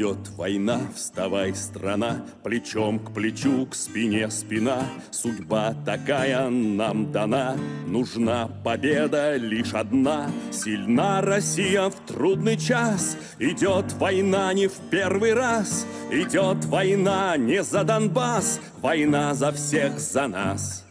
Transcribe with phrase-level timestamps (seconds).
[0.00, 4.86] Идет война, вставай, страна, Плечом к плечу, к спине спина.
[5.10, 7.54] Судьба такая нам дана,
[7.86, 10.30] Нужна победа лишь одна.
[10.50, 17.84] Сильна Россия в трудный час, Идет война не в первый раз, Идет война не за
[17.84, 20.86] Донбасс, Война за всех, за нас.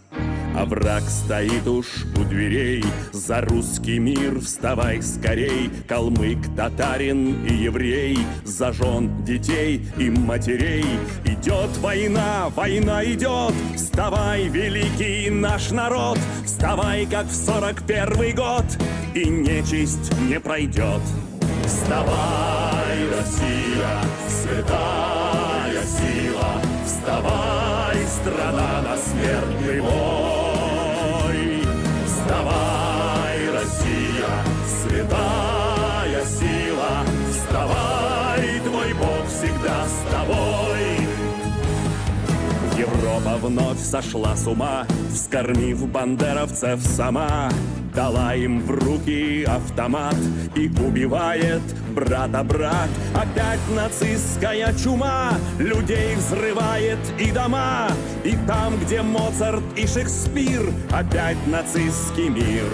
[0.55, 1.85] А враг стоит уж
[2.17, 2.83] у дверей.
[3.13, 5.69] За русский мир вставай скорей.
[5.87, 8.17] Калмык, татарин и еврей.
[8.43, 10.85] За жен, детей и матерей.
[11.25, 13.53] Идет война, война идет.
[13.75, 16.19] Вставай, великий наш народ.
[16.45, 18.65] Вставай, как в сорок первый год.
[19.13, 21.01] И нечисть не пройдет.
[21.65, 26.61] Вставай, Россия, святая сила.
[26.85, 29.58] Вставай, страна на смертный
[43.49, 47.49] вновь сошла с ума, Вскормив бандеровцев сама,
[47.93, 50.15] Дала им в руки автомат
[50.55, 51.61] И убивает
[51.93, 52.89] брата брат.
[53.13, 57.87] Опять нацистская чума Людей взрывает и дома.
[58.23, 62.65] И там, где Моцарт и Шекспир Опять нацистский мир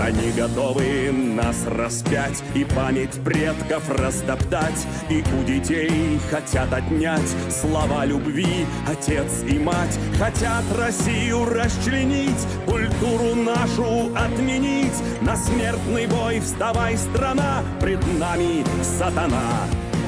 [0.00, 8.66] они готовы нас распять И память предков растоптать И у детей хотят отнять Слова любви
[8.86, 14.94] отец и мать Хотят Россию расчленить Культуру нашу отменить.
[15.20, 19.66] На смертный бой вставай, страна Пред нами сатана.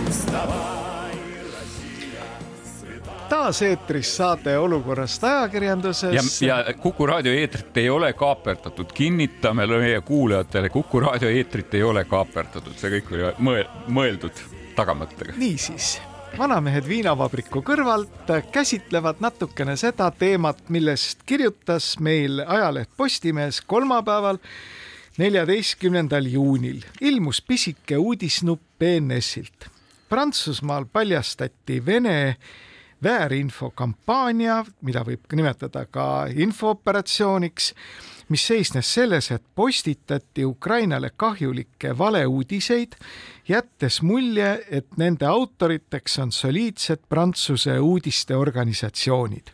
[0.09, 0.76] Вставай
[3.29, 6.43] taas eetris saade Olukorrast ajakirjanduses.
[6.43, 11.83] ja, ja Kuku raadio eetrit ei ole kaaperdatud, kinnitame meie kuulajatele, Kuku raadio eetrit ei
[11.83, 14.43] ole kaaperdatud, see kõik oli mõel, mõeldud
[14.77, 15.37] tagamõttega.
[15.37, 15.97] niisiis,
[16.39, 24.39] vanamehed viinavabriku kõrvalt käsitlevad natukene seda teemat, millest kirjutas meil ajaleht Postimees kolmapäeval,
[25.19, 29.71] neljateistkümnendal juunil ilmus pisike uudisnupp BNS-ilt.
[30.09, 32.37] Prantsusmaal paljastati Vene
[33.03, 37.75] väärinfokampaania, mida võib nimetada ka infooperatsiooniks,
[38.29, 42.93] mis seisnes selles, et postitati Ukrainale kahjulikke valeuudiseid,
[43.49, 49.47] jättes mulje, et nende autoriteks on soliidsed Prantsuse uudisteorganisatsioonid.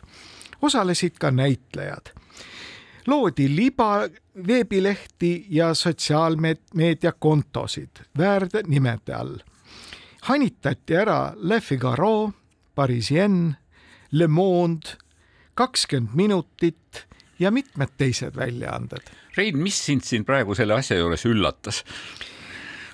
[0.61, 2.05] osalesid ka näitlejad.
[3.07, 4.09] loodi liba
[4.47, 9.37] veebilehti ja sotsiaalmeediakontosid väärnimede all.
[10.21, 12.31] hanitati ära Le Figaro
[12.75, 13.55] Parisien,
[14.11, 14.97] Le Monde,
[15.53, 17.05] kakskümmend minutit
[17.39, 19.09] ja mitmed teised väljaanded.
[19.37, 21.83] Rein, mis sind siin praegu selle asja juures üllatas?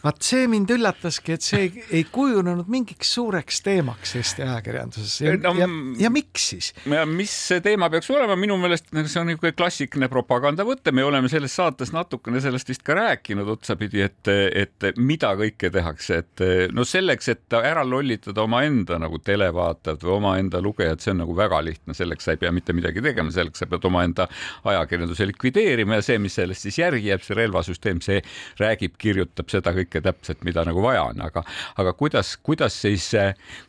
[0.03, 5.15] Vaat see mind üllataski, et see ei, ei kujunenud mingiks suureks teemaks Eesti ajakirjanduses.
[5.25, 5.67] Ja no,, ja,
[6.05, 6.71] ja miks siis?
[7.09, 11.55] mis see teema peaks olema, minu meelest see on niisugune klassikaline propagandavõte, me oleme selles
[11.55, 16.45] saates natukene sellest vist ka rääkinud otsapidi, et, et mida kõike tehakse, et
[16.75, 21.61] no selleks, et ära lollitada omaenda nagu televaatajat või omaenda lugejat, see on nagu väga
[21.65, 24.29] lihtne, selleks sa ei pea mitte midagi tegema, selleks sa pead omaenda
[24.69, 28.21] ajakirjanduse likvideerima ja see, mis sellest siis järgi jääb, see relvasüsteem, see
[28.61, 31.43] räägib, kirjutab seda kõike kõike täpselt, mida nagu vaja on, aga,
[31.81, 33.09] aga kuidas, kuidas siis,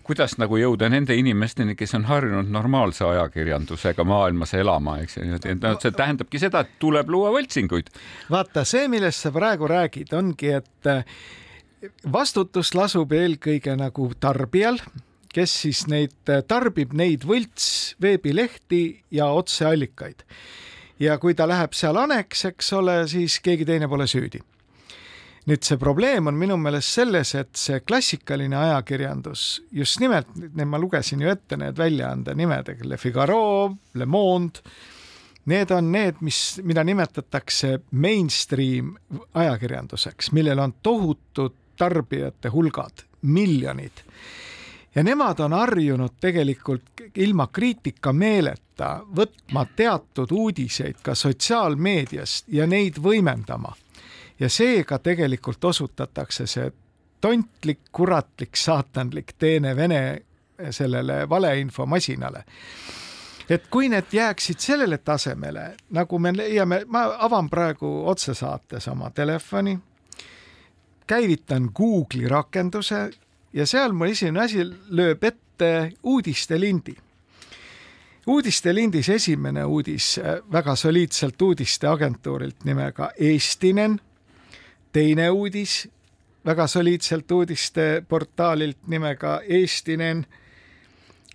[0.06, 5.28] kuidas nagu jõuda nende inimesteni, kes on harjunud normaalse ajakirjandusega maailmas elama, eks ju,
[5.60, 7.90] no see tähendabki seda, et tuleb luua võltsinguid.
[8.30, 11.04] vaata, see, millest sa praegu räägid, ongi, et eh,
[12.12, 14.80] vastutus lasub eelkõige nagu tarbijal
[15.30, 18.82] kes siis neid eh, tarbib neid võlts veebilehti
[19.14, 20.24] ja otseallikaid.
[21.00, 24.42] ja kui ta läheb seal aneks, eks ole, siis keegi teine pole süüdi
[25.48, 30.28] nüüd see probleem on minu meelest selles, et see klassikaline ajakirjandus, just nimelt,
[30.64, 34.60] ma lugesin ju ette need väljaande nimed, Le Figaro, Le Monde,
[35.50, 38.92] need on need, mis, mida nimetatakse mainstream
[39.34, 44.04] ajakirjanduseks, millel on tohutud tarbijate hulgad, miljonid
[44.94, 53.74] ja nemad on harjunud tegelikult ilma kriitikameeleta võtma teatud uudiseid ka sotsiaalmeediast ja neid võimendama.
[54.40, 56.72] Ja seega tegelikult osutatakse see
[57.20, 60.22] tontlik, kuratlik, saatanlik teene Vene
[60.70, 62.44] sellele valeinfomasinale
[63.50, 69.78] et kui need jääksid sellele tasemele, nagu me leiame, ma avan praegu otsesaates oma telefoni,
[71.06, 73.10] käivitan Google'i rakenduse
[73.52, 76.96] ja seal mu esimene asi lööb ette uudistelindi.
[78.26, 80.20] uudistelindis esimene uudis
[80.52, 84.00] väga soliidselt uudisteagentuurilt nimega Eestinen,
[84.92, 85.88] teine uudis
[86.46, 90.26] väga soliidselt uudisteportaalilt nimega Eestinen,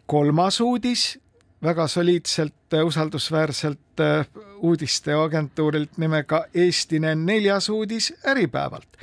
[0.06, 1.20] kolmas uudis
[1.64, 8.98] väga soliidselt äh, usaldusväärselt äh, uudisteagentuurilt nimega Eestinen neljas uudis Äripäevalt.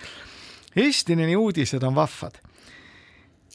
[0.76, 2.32] Eestineni uudised on vahvad.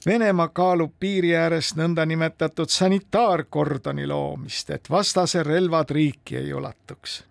[0.06, 7.24] Venemaa kaalub piiri ääres nõndanimetatud sanitaarkordoni loomist, et vastase relvad riiki ei ulatuks.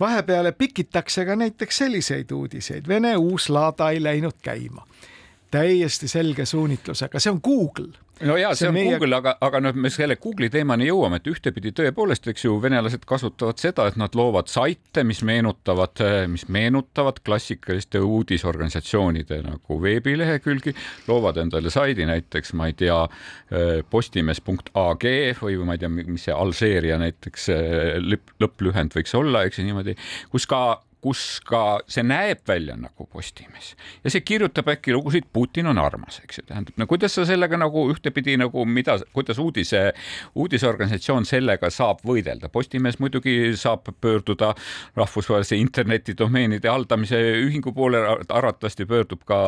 [0.00, 4.86] Vahepeale pikitakse ka näiteks selliseid uudiseid, Vene uus laada ei läinud käima.
[5.54, 7.92] Täiesti selge suunitlusega, see on Google.
[8.22, 8.92] No ja see on meie...
[8.94, 13.02] Google, aga, aga noh, me selle Google'i teemani jõuame, et ühtepidi tõepoolest, eks ju, venelased
[13.10, 20.76] kasutavad seda, et nad loovad saite, mis meenutavad, mis meenutavad klassikaliste uudisorganisatsioonide nagu veebilehekülgi,
[21.10, 23.00] loovad endale saidi näiteks, ma ei tea,
[23.90, 25.08] postimees.ag
[25.42, 27.50] või ma ei tea, mis see Alžeeria näiteks
[28.42, 29.98] lõpplühend võiks olla, eks ju niimoodi,
[30.30, 30.64] kus ka
[31.04, 31.60] kus ka
[31.90, 33.74] see näeb välja nagu Postimees.
[34.04, 37.58] Ja see kirjutab äkki lugusid Putin on armas, eks ju, tähendab, no kuidas sa sellega
[37.60, 39.82] nagu ühtepidi nagu mida, kuidas uudise,
[40.40, 44.54] uudisorganisatsioon sellega saab võidelda, Postimees muidugi saab pöörduda
[44.96, 49.42] rahvusvahelise internetidomeenide haldamise ühingu poole, arvatavasti pöördub ka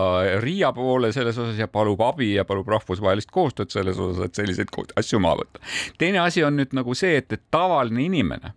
[0.44, 4.72] RIA poole selles osas ja palub abi ja palub rahvusvahelist koostööd selles osas, et selliseid
[5.00, 5.64] asju maha võtta.
[5.98, 8.52] teine asi on nüüd nagu see, et, et tavaline inimene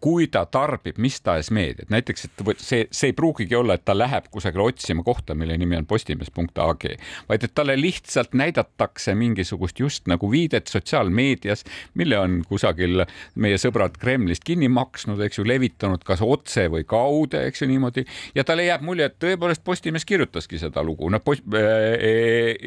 [0.00, 3.96] kui ta tarbib mis tahes meediat, näiteks, et see, see ei pruugigi olla, et ta
[3.96, 6.86] läheb kusagile otsima kohta, mille nimi on postimees.ag,
[7.28, 11.64] vaid et talle lihtsalt näidatakse mingisugust just nagu viidet sotsiaalmeedias,
[11.94, 13.04] mille on kusagil
[13.34, 18.06] meie sõbrad Kremlist kinni maksnud, eks ju, levitanud kas otse või kaude, eks ju niimoodi
[18.34, 21.20] ja talle jääb mulje, et tõepoolest Postimees kirjutaski seda lugu, noh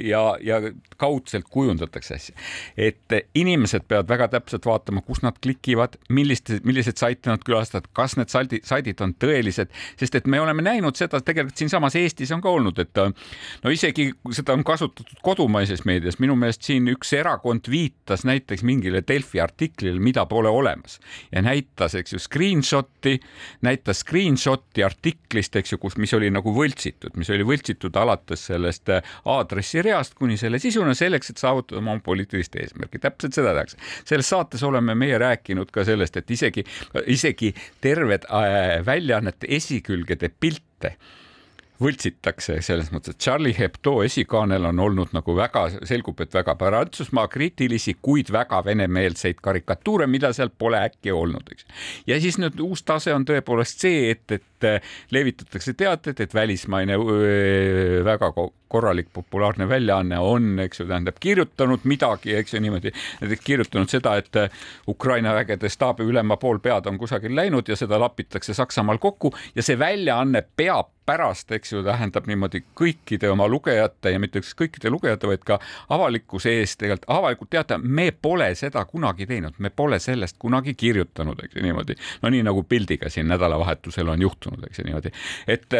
[0.04, 0.60] ja, ja
[0.98, 2.36] kaudselt kujundatakse asja.
[2.78, 7.88] et inimesed peavad väga täpselt vaatama, kus nad klikivad, milliste, milliste milliseid saite nad külastavad,
[7.95, 12.31] kas need saldi, saidid on tõelised, sest et me oleme näinud seda tegelikult siinsamas Eestis
[12.35, 13.00] on ka olnud, et
[13.63, 19.03] no isegi seda on kasutatud kodumaises meedias, minu meelest siin üks erakond viitas näiteks mingile
[19.07, 21.00] Delfi artiklile, mida pole olemas
[21.31, 23.19] ja näitas, eks ju, screenshot'i,
[23.65, 28.91] näitas screenshot'i artiklist, eks ju, kus, mis oli nagu võltsitud, mis oli võltsitud alates sellest
[29.30, 33.00] aadressireast kuni selle sisuna selleks, et saavutada oma poliitilist eesmärki.
[33.03, 33.77] täpselt seda tehakse.
[34.06, 36.63] selles saates oleme meie rääkinud ka sellest, et isegi
[37.08, 40.98] isegi terved äh, väljaannete esikülgede pilte
[41.84, 47.28] võltsitakse selles mõttes, et Charlie Hebdo esikaanel on olnud nagu väga, selgub, et väga Prantsusmaa
[47.31, 51.68] kriitilisi, kuid väga venemeelseid karikatuure, mida seal pole äkki olnud, eks.
[52.08, 54.46] ja siis nüüd uus tase on tõepoolest see, et, et
[55.12, 56.98] levitatakse teated, et välismaine
[58.06, 58.33] väga
[58.74, 64.15] korralik populaarne väljaanne on, eks ju, tähendab kirjutanud midagi, eks ju niimoodi, näiteks kirjutanud seda,
[64.18, 64.39] et
[64.89, 69.77] Ukraina vägede staabiülema pool pead on kusagil läinud ja seda lapitakse Saksamaal kokku ja see
[69.80, 75.28] väljaanne peab pärast, eks ju, tähendab niimoodi kõikide oma lugejate ja mitte üksnes kõikide lugejate,
[75.28, 75.59] vaid ka
[75.94, 81.44] avalikkuse ees tegelikult avalikult teata, me pole seda kunagi teinud, me pole sellest kunagi kirjutanud,
[81.44, 81.97] eks ju niimoodi.
[82.21, 85.12] no nii nagu pildiga siin nädalavahetusel on juhtunud, eks ju niimoodi,
[85.48, 85.78] et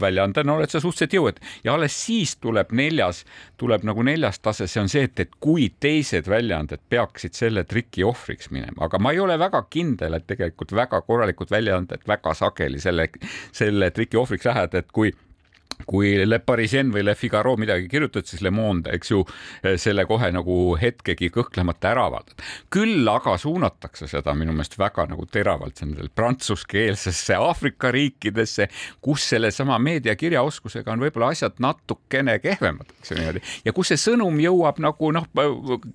[0.00, 3.22] väljaandena oled sa suhteliselt jõuetu ja alles siis tuleb neljas,
[3.60, 8.04] tuleb nagu neljas tase, see on see, et, et kui teised väljaanded peaksid selle triki
[8.06, 12.80] ohvriks minema, aga ma ei ole väga kindel, et tegelikult väga korralikud väljaanded väga sageli
[12.82, 13.08] selle,
[13.52, 15.12] selle triki ohvriks lähevad, et kui
[15.86, 19.22] kui Le Parisien või Le Figaro midagi kirjutad, siis Le Monde, eks ju,
[19.80, 22.42] selle kohe nagu hetkegi kõhklemata ära avaldad.
[22.72, 28.68] küll aga suunatakse seda minu meelest väga nagu teravalt nendel prantsuskeelsesse Aafrika riikidesse,
[29.00, 34.38] kus sellesama meediakirjaoskusega on võib-olla asjad natukene kehvemad, eks ju niimoodi, ja kus see sõnum
[34.42, 35.28] jõuab nagu noh,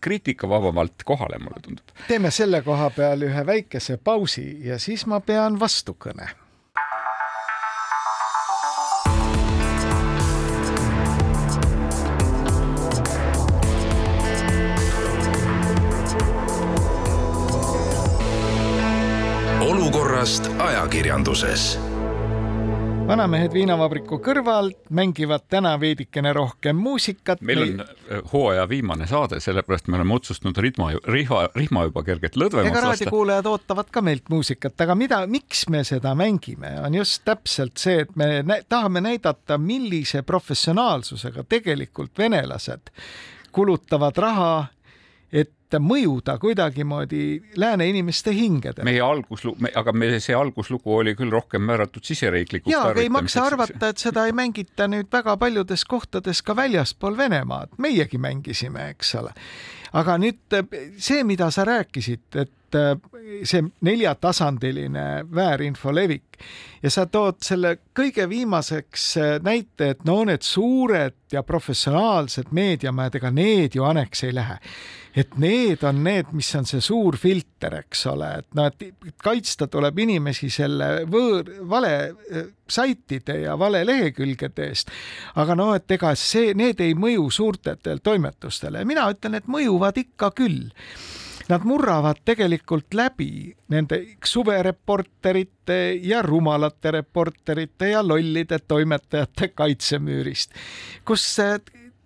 [0.02, 1.96] kriitikavabamalt kohale, mulle tundub.
[2.08, 6.30] teeme selle koha peal ühe väikese pausi ja siis ma pean vastukõne
[20.28, 21.78] olukorrast ajakirjanduses
[23.08, 27.40] vanamehed viinavabriku kõrvalt mängivad täna veidikene rohkem muusikat.
[27.42, 32.36] meil on äh, hooaja viimane saade, sellepärast me oleme otsustanud rihma, rihma, rihma juba kergelt
[32.36, 32.80] lõdvemaks lasta.
[32.80, 37.80] ega raadiokuulajad ootavad ka meilt muusikat, aga mida, miks me seda mängime, on just täpselt
[37.80, 42.92] see, et me nä tahame näidata, millise professionaalsusega tegelikult venelased
[43.56, 44.52] kulutavad raha
[45.32, 48.86] et mõjuda kuidagimoodi lääne inimeste hingedele.
[48.88, 53.44] meie alguslugu, aga me, see alguslugu oli küll rohkem määratud siseriiklikuks jaa, aga ei maksa
[53.46, 59.16] arvata, et seda ei mängita nüüd väga paljudes kohtades ka väljaspool Venemaad, meiegi mängisime, eks
[59.20, 59.34] ole.
[59.94, 60.62] aga nüüd
[60.98, 66.38] see, mida sa rääkisid, et see neljatasandiline väärinfo levik.
[66.84, 69.08] Ja sa tood selle kõige viimaseks
[69.46, 74.60] näite, et no need suured ja professionaalsed meediamajad, ega need ju aneks ei lähe.
[75.18, 79.66] Et need on need, mis on see suur filter, eks ole, et noh, et kaitsta
[79.72, 84.94] tuleb inimesi selle võõr, vale äh, saitide ja vale lehekülgede eest.
[85.36, 90.30] aga no et ega see, need ei mõju suurtetele toimetustele, mina ütlen, et mõjuvad ikka
[90.38, 90.68] küll
[91.50, 100.52] nad murravad tegelikult läbi nende suvereporterite ja rumalate reporterite ja lollide toimetajate kaitsemüürist,
[101.06, 101.38] kus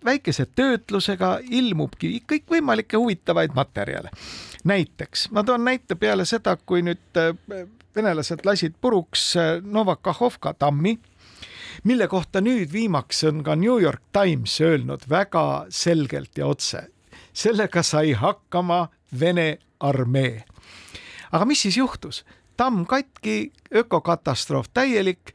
[0.05, 4.09] väikese töötlusega ilmubki kõikvõimalikke huvitavaid materjale.
[4.63, 10.99] näiteks ma toon näite peale seda, kui nüüd äh, venelased lasid puruks äh, Novakahovka tammi,
[11.83, 16.87] mille kohta nüüd viimaks on ka New York Times öelnud väga selgelt ja otse.
[17.33, 18.89] sellega sai hakkama
[19.19, 20.43] Vene armee.
[21.31, 22.23] aga mis siis juhtus?
[22.57, 25.33] tamm katki, ökokatastroof täielik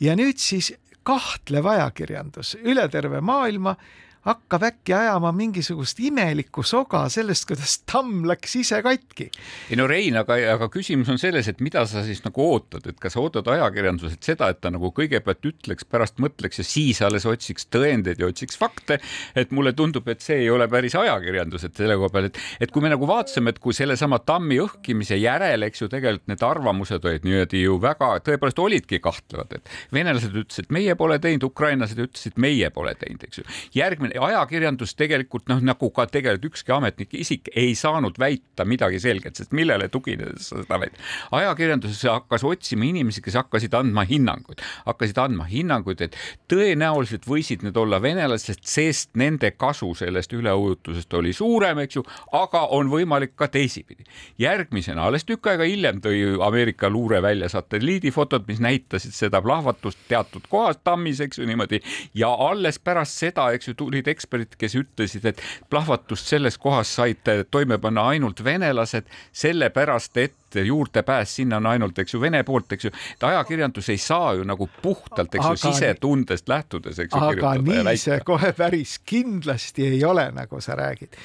[0.00, 0.72] ja nüüd siis
[1.06, 3.76] kahtlev ajakirjandus üle terve maailma
[4.24, 9.28] hakkab äkki ajama mingisugust imelikku soga sellest, kuidas tamm läks ise katki.
[9.70, 13.00] ei no Rein, aga, aga küsimus on selles, et mida sa siis nagu ootad, et
[13.00, 17.26] kas sa ootad ajakirjanduselt seda, et ta nagu kõigepealt ütleks, pärast mõtleks ja siis alles
[17.28, 18.98] otsiks tõendeid ja otsiks fakte.
[19.36, 22.72] et mulle tundub, et see ei ole päris ajakirjandus, et selle koha peal, et, et
[22.72, 27.04] kui me nagu vaatasime, et kui sellesama tammi õhkimise järel, eks ju, tegelikult need arvamused
[27.04, 32.38] olid niimoodi ju väga, tõepoolest olidki kahtlevad, et venelased ütlesid, meie pole teinud, ukrainlased ütlesid,
[32.40, 33.48] meie pole teinud, eks ju.
[33.76, 39.36] järgmine ajakirjandus tegelikult noh, nagu ka tegelikult ükski ametnik isik ei saanud väita midagi selget,
[39.38, 40.96] sest millele tuginedes seda väid.
[41.34, 46.18] ajakirjanduses hakkas otsima inimesi, kes hakkasid andma hinnanguid, hakkasid andma hinnanguid, et
[46.50, 52.66] tõenäoliselt võisid need olla venelased, sest nende kasu sellest üleujutusest oli suurem, eks ju, aga
[52.76, 54.04] on võimalik ka teisipidi.
[54.38, 60.46] järgmisena, alles tükk aega hiljem tõi Ameerika luure välja satelliidifotod, mis näitasid seda plahvatust teatud
[60.48, 61.80] kohas tammis, eks ju niimoodi
[62.14, 66.94] ja alles pärast seda, eks ju, tulid olid eksperdid, kes ütlesid, et plahvatust selles kohas
[66.94, 72.72] said toime panna ainult venelased, sellepärast et juurdepääs sinna on ainult, eks ju, Vene poolt,
[72.72, 77.24] eks ju, et ajakirjandus ei saa ju nagu puhtalt, eks ju, sisetundest lähtudes, eks ju.
[77.24, 81.16] aga nii see kohe päris kindlasti ei ole, nagu sa räägid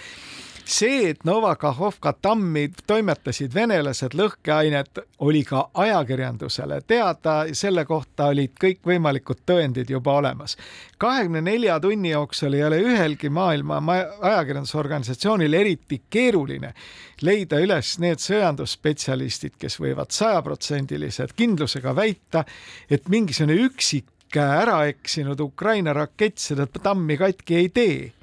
[0.70, 9.44] see, et Novakahovka tammi toimetasid venelased lõhkeainet, oli ka ajakirjandusele teada, selle kohta olid kõikvõimalikud
[9.50, 10.58] tõendid juba olemas.
[10.98, 13.82] kahekümne nelja tunni jooksul ei ole ühelgi maailma
[14.22, 16.74] ajakirjandusorganisatsioonil eriti keeruline
[17.22, 22.46] leida üles need sõjandusspetsialistid, kes võivad sajaprotsendilise kindlusega väita,
[22.90, 28.19] et mingisugune üksik ära eksinud Ukraina rakett seda tammi katki ei tee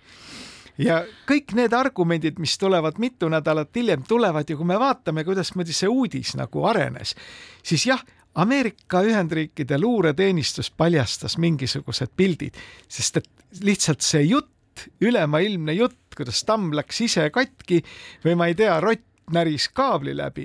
[0.79, 5.75] ja kõik need argumendid, mis tulevad mitu nädalat hiljem, tulevad ja kui me vaatame, kuidasmoodi
[5.77, 7.15] see uudis nagu arenes,
[7.65, 8.05] siis jah,
[8.37, 13.31] Ameerika Ühendriikide luureteenistus paljastas mingisugused pildid, sest et
[13.65, 14.53] lihtsalt see jutt,
[15.01, 17.81] ülemaailmne jutt, kuidas tamm läks ise katki
[18.25, 20.45] või ma ei tea, rott näris kaabli läbi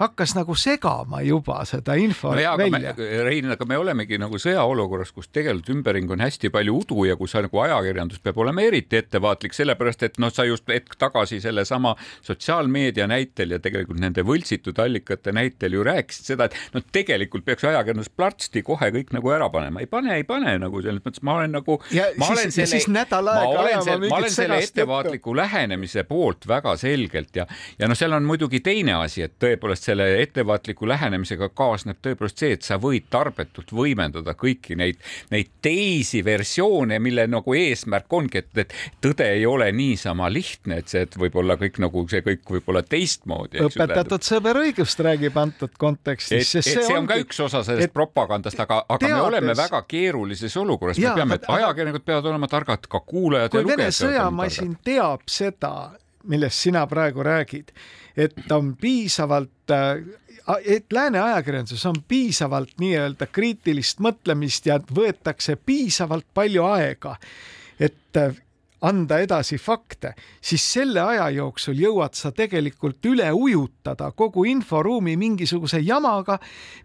[0.00, 2.94] hakkas nagu segama juba seda info no jaa, välja.
[3.26, 7.36] Rein, aga me olemegi nagu sõjaolukorras, kus tegelikult ümberring on hästi palju udu ja kus
[7.36, 11.94] nagu ajakirjandus peab olema eriti ettevaatlik, sellepärast et noh, sa just hetk tagasi sellesama
[12.26, 17.68] sotsiaalmeedia näitel ja tegelikult nende võltsitud allikate näitel ju rääkisid seda, et noh, tegelikult peaks
[17.68, 21.36] ajakirjandus plärtsti kohe kõik nagu ära panema, ei pane, ei pane nagu selles mõttes, ma
[21.40, 21.76] olen nagu.
[22.16, 23.04] ma olen siis, selle, siis ma
[23.50, 27.46] olen selle, ma olen selle ettevaatliku lähenemise poolt väga selgelt ja,
[27.78, 32.54] ja noh, seal on muidugi teine asi, et tõepoolest selle ettevaatliku lähenemisega kaasneb tõepoolest see,
[32.56, 35.00] et sa võid tarbetult võimendada kõiki neid,
[35.32, 40.92] neid teisi versioone, mille nagu eesmärk ongi, et, et tõde ei ole niisama lihtne, et
[40.92, 43.62] see, et võib-olla kõik nagu see kõik võib olla teistmoodi.
[43.66, 46.54] õpetatud sõber õigust räägib antud kontekstis.
[46.54, 49.16] et, et see, see on ongi, ka üks osa sellest et, propagandast, aga, aga teades,
[49.16, 53.80] me oleme väga keerulises olukorras, me peame, ajakirjanikud peavad olema targad, ka kuulajad ja lugejad.
[53.80, 55.74] Vene sõjamasin teab seda
[56.28, 57.70] millest sina praegu räägid,
[58.20, 60.02] et on piisavalt äh,
[60.64, 67.16] et lääne ajakirjanduses on piisavalt nii-öelda kriitilist mõtlemist ja võetakse piisavalt palju aega,
[67.80, 68.22] et
[68.80, 75.82] anda edasi fakte, siis selle aja jooksul jõuad sa tegelikult üle ujutada kogu inforuumi mingisuguse
[75.84, 76.38] jamaga,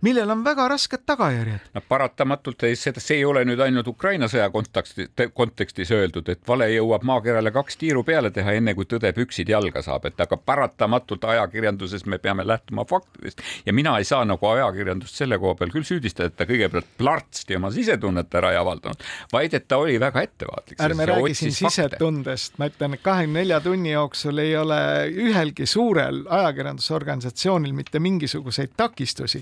[0.03, 1.71] millel on väga rasked tagajärjed.
[1.73, 6.67] no paratamatult seda, see ei ole nüüd ainult Ukraina sõja konteksti, kontekstis öeldud, et vale
[6.73, 11.23] jõuab maakerale kaks tiiru peale teha, enne kui tõde püksid jalga saab, et aga paratamatult
[11.31, 15.87] ajakirjanduses me peame lähtuma faktidest ja mina ei saa nagu ajakirjandust selle koha peal küll
[15.87, 20.27] süüdistada, et ta kõigepealt plartsti oma sisetunnet ära ei avaldanud, vaid et ta oli väga
[20.27, 20.79] ettevaatlik.
[20.81, 24.79] ärme räägi siin sise tundest, ma ütlen, et kahekümne nelja tunni jooksul ei ole
[25.11, 29.41] ühelgi suurel ajakirjandusorganisatsioonil mitte mingisuguseid takistusi,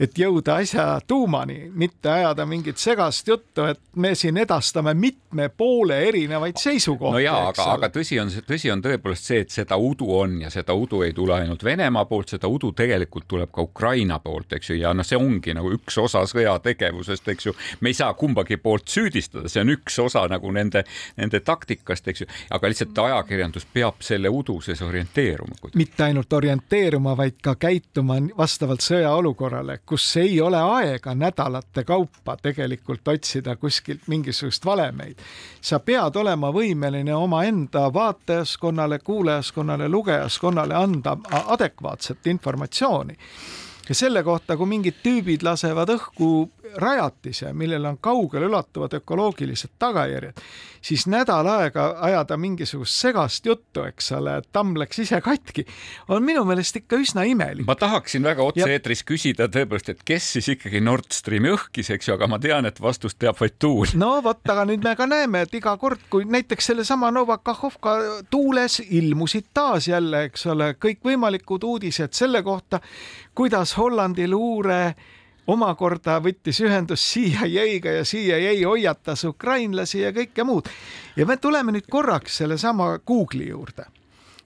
[0.00, 5.98] et jõuda asja tuumani, mitte ajada mingit segast juttu, et me siin edastame mitme poole
[6.08, 7.12] erinevaid seisukohti.
[7.12, 10.50] no jaa, aga, aga tõsi on, tõsi on tõepoolest see, et seda udu on ja
[10.52, 14.70] seda udu ei tule ainult Venemaa poolt, seda udu tegelikult tuleb ka Ukraina poolt, eks
[14.72, 17.56] ju, ja noh, see ongi nagu üks osa sõjategevusest, eks ju.
[17.80, 20.84] me ei saa kumbagi poolt süüdistada, see on üks osa nagu nende,
[21.16, 21.75] nende taktikast,
[22.06, 25.54] eks ju, aga lihtsalt ajakirjandus peab selle udu sees orienteeruma.
[25.74, 33.08] mitte ainult orienteeruma, vaid ka käituma vastavalt sõjaolukorrale, kus ei ole aega nädalate kaupa tegelikult
[33.08, 35.18] otsida kuskilt mingisugust valemeid.
[35.60, 41.16] sa pead olema võimeline omaenda vaatajaskonnale, kuulajaskonnale, lugejaskonnale anda
[41.46, 43.16] adekvaatset informatsiooni
[43.88, 46.30] ja selle kohta, kui mingid tüübid lasevad õhku
[46.76, 50.40] rajatise, millel on kaugeleulatuvad ökoloogilised tagajärjed,
[50.82, 55.66] siis nädal aega ajada mingisugust segast juttu, eks ole, et tamm läks ise katki,
[56.08, 57.66] on minu meelest ikka üsna imelik.
[57.66, 59.08] ma tahaksin väga otse-eetris ja...
[59.08, 62.80] küsida tõepoolest, et kes siis ikkagi Nord Streami õhkis, eks ju, aga ma tean, et
[62.82, 63.94] vastust teab vaid tuul.
[63.98, 67.96] no vot, aga nüüd me ka näeme, et iga kord, kui näiteks sellesama Novakahovka
[68.30, 72.80] tuules ilmusid taas jälle, eks ole, kõikvõimalikud uudised selle kohta,
[73.36, 74.94] kuidas Hollandi luure
[75.46, 80.68] omakorda võttis ühendust CIA-ga ja CIA hoiatas ukrainlasi ja kõike muud.
[81.16, 83.84] ja me tuleme nüüd korraks sellesama Google'i juurde.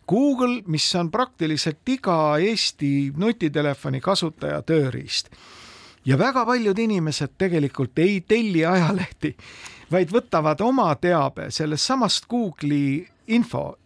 [0.08, 5.30] Google, mis on praktiliselt iga Eesti nutitelefoni kasutaja tööriist
[6.04, 9.36] ja väga paljud inimesed tegelikult ei telli ajalehti,
[9.90, 13.80] vaid võtavad oma teabe sellest samast Google'i infolindist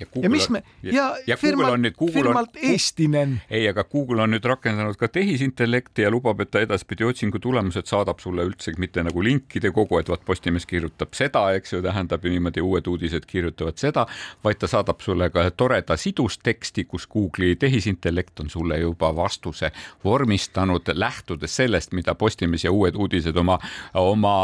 [0.00, 3.36] ja, Google ja mis me ja, ja, ja firmalt, on nüüd, firmalt on, Eestinen.
[3.50, 7.88] ei, aga Google on nüüd rakendanud ka tehisintellekti ja lubab, et ta edaspidi otsingu tulemused
[7.90, 12.24] saadab sulle üldse mitte nagu linkide kogu, et vaat Postimees kirjutab seda, eks ju, tähendab
[12.24, 14.06] ju niimoodi uued uudised kirjutavad seda,
[14.44, 19.70] vaid ta saadab sulle ka toreda sidusteksti, kus Google'i tehisintellekt on sulle juba vastuse
[20.04, 23.58] vormistanud, lähtudes sellest, mida Postimees ja Uued Uudised oma,
[23.94, 24.34] oma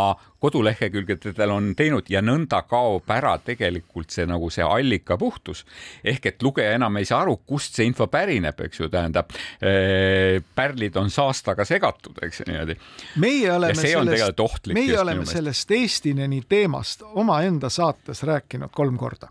[0.40, 5.64] kodulehekülgedel on teinud ja nõnda kaob ära tegelikult see nagu see allika puhtus.
[6.04, 10.40] ehk et lugeja enam ei saa aru, kust see info pärineb, eks ju, tähendab äh,
[10.54, 12.76] pärlid on saastaga segatud, eks niimoodi.
[13.20, 19.28] meie oleme sellest, meie oleme sellest Eestineni teemast omaenda saates rääkinud kolm korda.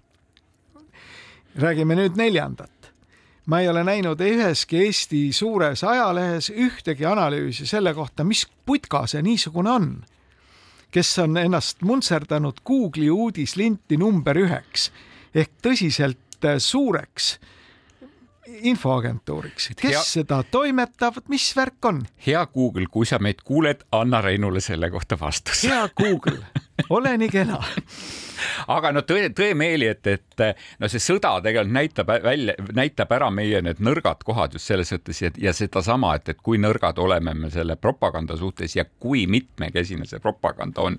[1.59, 2.91] räägime nüüd neljandat
[3.49, 9.23] ma ei ole näinud üheski Eesti suures ajalehes ühtegi analüüsi selle kohta, mis putka see
[9.25, 9.91] niisugune on
[10.91, 14.89] kes on ennast muntserdanud Google'i uudislinti number üheks
[15.35, 17.37] ehk tõsiselt äh, suureks
[18.49, 20.01] infoagentuuriks, kes hea...
[20.03, 22.01] seda toimetab, mis värk on?
[22.25, 25.63] hea Google, kui sa meid kuuled, anna Reinule selle kohta vastus.
[25.69, 26.41] hea Google,
[26.97, 27.61] ole nii kena
[28.67, 30.45] aga no tõe, tõemeeli, et, et
[30.79, 35.21] no see sõda tegelikult näitab välja, näitab ära meie need nõrgad kohad just selles mõttes
[35.23, 40.07] ja, ja sedasama, et, et kui nõrgad oleme me selle propaganda suhtes ja kui mitmekesine
[40.09, 40.97] see propaganda on.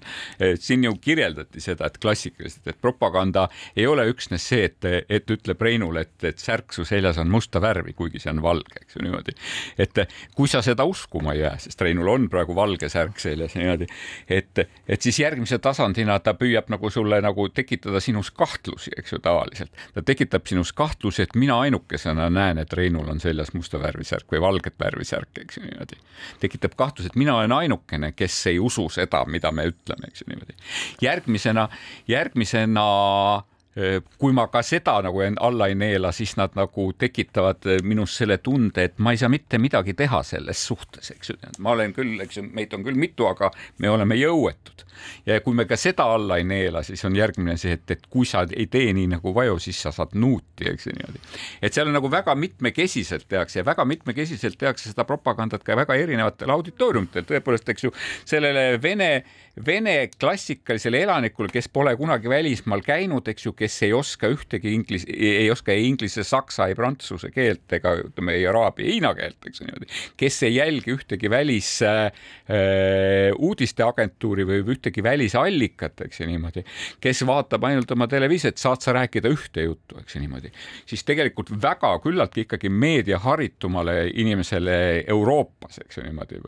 [0.61, 5.62] siin ju kirjeldati seda, et klassikaliselt, et propaganda ei ole üksnes see, et, et ütleb
[5.62, 9.05] Reinule, et, et särk su seljas on musta värvi, kuigi see on valge, eks ju
[9.05, 9.37] niimoodi.
[9.79, 13.87] et kui sa seda uskuma ei jää, sest Reinul on praegu valge särk seljas niimoodi,
[14.29, 19.18] et, et siis järgmise tasandina ta püüab nagu sulle nagu tekitada sinus kahtlusi, eks ju,
[19.18, 19.72] tavaliselt.
[19.94, 24.32] ta tekitab sinus kahtlusi, et mina ainukesena näen, et Reinul on seljas musta värvi särk
[24.32, 26.00] või valget värvi särk, eks ju niimoodi.
[26.40, 30.32] tekitab kahtluse, et mina olen ainukene, kes ei usu seda, mida me ütleme, eks ju
[30.32, 30.58] niimoodi.
[31.02, 31.68] järgmisena,
[32.08, 32.88] järgmisena
[34.18, 38.84] kui ma ka seda nagu alla ei neela, siis nad nagu tekitavad minus selle tunde,
[38.84, 41.36] et ma ei saa mitte midagi teha selles suhtes, eks ju.
[41.58, 44.86] ma olen küll, eks ju, meid on küll mitu, aga me oleme jõuetud.
[45.26, 48.28] Ja kui me ka seda alla ei neela, siis on järgmine see, et, et kui
[48.28, 51.22] sa ei tee nii nagu vaju, siis sa saad nuuti, eks ju niimoodi.
[51.62, 55.96] et seal on nagu väga mitmekesiselt tehakse ja väga mitmekesiselt tehakse seda propagandat ka väga
[56.00, 57.92] erinevatel auditooriumitel, tõepoolest, eks ju,
[58.28, 59.10] sellele vene,
[59.66, 65.06] vene klassikalisele elanikule, kes pole kunagi välismaal käinud, eks ju, kes ei oska ühtegi inglis,
[65.10, 69.62] ei oska ei inglise, saksa, ei prantsuse keelt ega ütleme ei araabia, hiina keelt, eks
[69.64, 72.10] niimoodi, kes ei jälgi ühtegi välis äh,
[73.38, 76.64] uudisteagentuuri või ühtegi välisallikat, eks ju niimoodi,
[77.00, 80.53] kes vaatab ainult oma televiisorit, saad sa rääkida ühte juttu, eks ju niimoodi,
[80.90, 84.76] siis tegelikult väga küllaltki ikkagi meediaharitumale inimesele
[85.07, 86.42] Euroopas, eks ju niimoodi,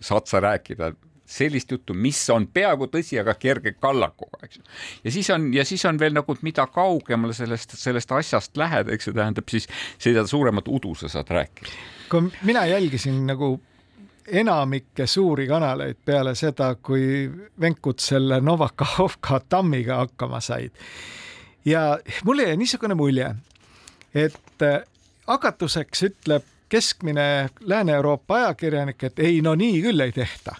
[0.00, 0.94] saad sa rääkida
[1.32, 4.64] sellist juttu, mis on peaaegu tõsi, aga kerge kallakuga, eks ju.
[5.04, 9.08] ja siis on, ja siis on veel nagu, mida kaugemale sellest, sellest asjast lähed, eks
[9.08, 9.68] ju, tähendab siis
[10.02, 11.76] seda suuremat udu sa saad rääkida.
[12.12, 13.54] kui mina jälgisin nagu
[14.26, 17.30] enamikke suuri kanaleid peale seda, kui
[17.60, 20.70] Venkud selle Novakahovka tammiga hakkama said.
[21.64, 23.34] ja mulle jäi niisugune mulje,
[24.14, 24.66] et
[25.26, 30.56] hakatuseks ütleb keskmine Lääne-Euroopa ajakirjanik, et ei, no nii küll ei tehta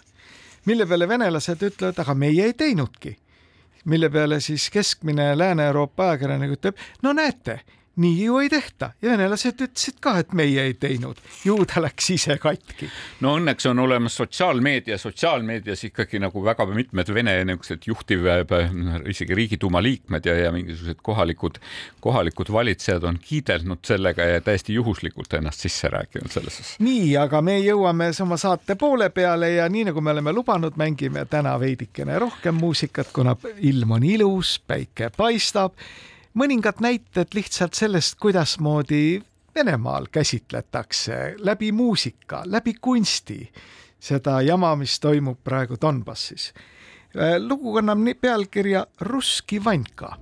[0.65, 3.17] mille peale venelased ütlevad, aga meie ei teinudki.
[3.85, 7.59] mille peale siis keskmine Lääne-Euroopa ajakirjanik ütleb, no näete
[7.95, 12.09] nii ju ei tehta ja venelased ütlesid ka, et meie ei teinud, ju ta läks
[12.15, 12.89] ise katki.
[13.21, 18.25] no õnneks on olemas sotsiaalmeedia, sotsiaalmeedias ikkagi nagu väga mitmed Vene niisugused juhtiv,
[19.09, 21.59] isegi Riigiduuma liikmed ja, ja mingisugused kohalikud,
[22.01, 26.63] kohalikud valitsejad on kiidelnud sellega ja täiesti juhuslikult ennast sisse rääkinud sellesse.
[26.79, 31.27] nii, aga me jõuame oma saate poole peale ja nii nagu me oleme lubanud, mängime
[31.29, 35.77] täna veidikene rohkem muusikat, kuna ilm on ilus, päike paistab
[36.33, 39.21] mõningad näited lihtsalt sellest, kuidasmoodi
[39.55, 43.51] Venemaal käsitletakse läbi muusika, läbi kunsti
[43.99, 46.53] seda jama, mis toimub praegu Donbassis.
[47.47, 50.17] lugu kannab pealkirja Russki Vanka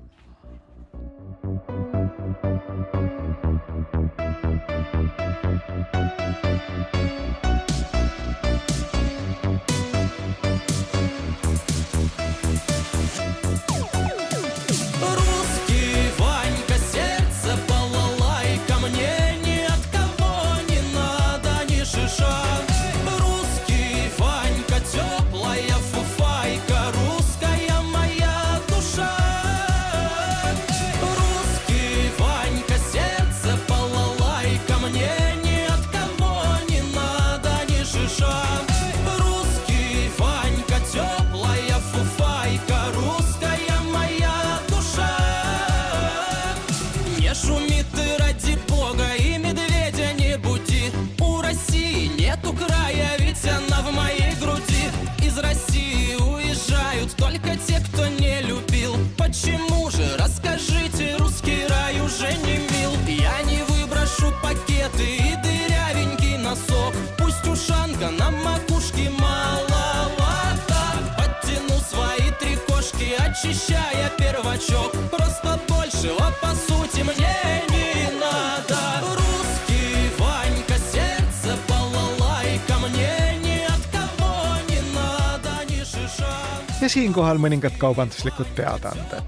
[75.42, 78.80] просто большего по сути мне не надо.
[79.02, 86.36] Русский Ванька, сердце балалайка мне ни от кого не надо, ни шиша.
[86.82, 89.24] Ja siinkohal mõningad kaubanduslikud teadaanded.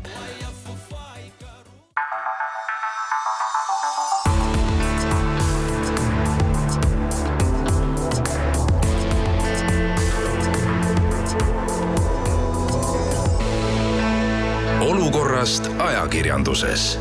[14.84, 15.73] olukorrast
[16.04, 16.98] ajakirjanduses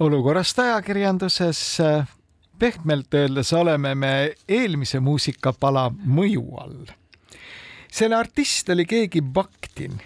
[0.00, 1.60] olukorrast ajakirjanduses
[2.58, 4.12] pehmelt öeldes oleme me
[4.48, 6.88] eelmise muusikapala mõju all.
[7.92, 10.00] selle artist oli keegi Bakhtin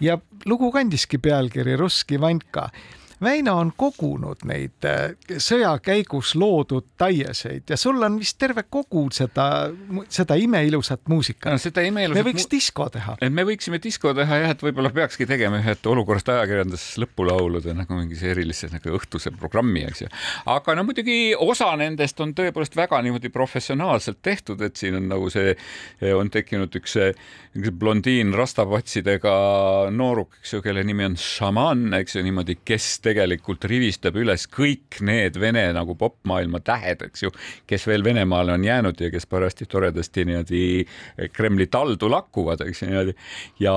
[0.00, 2.70] ja lugu kandiski pealkiri Russki Vanka
[3.22, 9.06] Väino on kogunud neid äh, sõja käigus loodud taieseid ja sul on vist terve kogu
[9.14, 9.70] seda,
[10.12, 11.60] seda imeilusat muusikat no,.
[11.60, 12.20] seda imeilusat.
[12.20, 13.14] me võiks disko teha.
[13.32, 18.34] me võiksime disko teha jah, et võib-olla peakski tegema ühed olukorrast ajakirjanduses lõpulaulude nagu mingise
[18.34, 20.12] erilise nagu õhtuse programmi, eks ju.
[20.52, 25.32] aga no muidugi osa nendest on tõepoolest väga niimoodi professionaalselt tehtud, et siin on nagu
[25.32, 25.56] see,
[26.12, 26.98] on tekkinud üks
[27.80, 29.34] blondiin rastapatsidega
[29.94, 35.00] nooruk, eks ju, kelle nimi on šaman, eks ju, niimoodi, kes tegelikult rivistab üles kõik
[35.06, 37.32] need Vene nagu popmaailma tähed, eks ju,
[37.68, 40.64] kes veel Venemaale on jäänud ja kes parajasti toredasti niimoodi
[41.32, 43.16] Kremli taldu lakkuvad, eks ju niimoodi.
[43.62, 43.76] ja,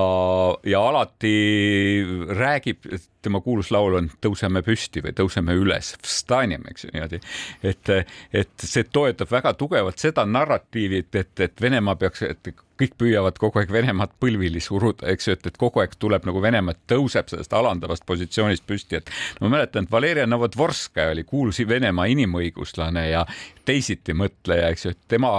[0.72, 1.34] ja alati
[2.36, 2.90] räägib
[3.22, 7.20] tema kuulus laul on Tõuseme püsti või Tõuseme üles, eks ju niimoodi.
[7.62, 7.94] et,
[8.32, 13.38] et see toetab väga tugevalt seda narratiivi, et, et, et Venemaa peaks, et kõik püüavad
[13.40, 17.30] kogu aeg Venemaad põlvili suruda, eks ju, et, et kogu aeg tuleb nagu Venemaa tõuseb
[17.32, 23.08] sellest alandavast positsioonist püsti, et no ma mäletan, et Valeria Novodvorskaja oli kuulus Venemaa inimõiguslane
[23.10, 23.24] ja
[23.68, 25.36] teisitimõtleja, eks ju, et tema,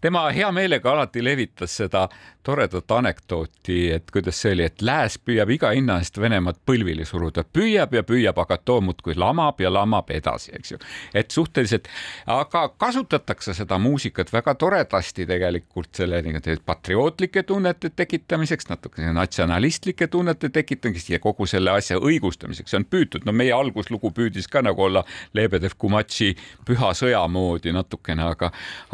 [0.00, 2.08] tema hea meelega alati levitas seda
[2.48, 7.42] toredat anekdooti, et kuidas see oli, et lääs püüab iga hinna eest Venemaad põlvili suruda,
[7.44, 10.78] püüab ja püüab, aga too muudkui lamab ja lamab edasi, eks ju.
[11.12, 11.90] et suhteliselt,
[12.32, 20.48] aga kasutatakse seda muusikat väga toredasti tegelikult selle nii-öelda patriootlike tunnete tekitamiseks, natuke natsionalistlike tunnete
[20.48, 23.28] tekitamiseks ja kogu selle asja õigustamiseks on püütud.
[23.28, 25.04] no meie alguslugu püüdis ka nagu olla
[25.36, 26.32] Lebedev Kumatši
[26.64, 28.52] Püha sõja moodi natukene, aga,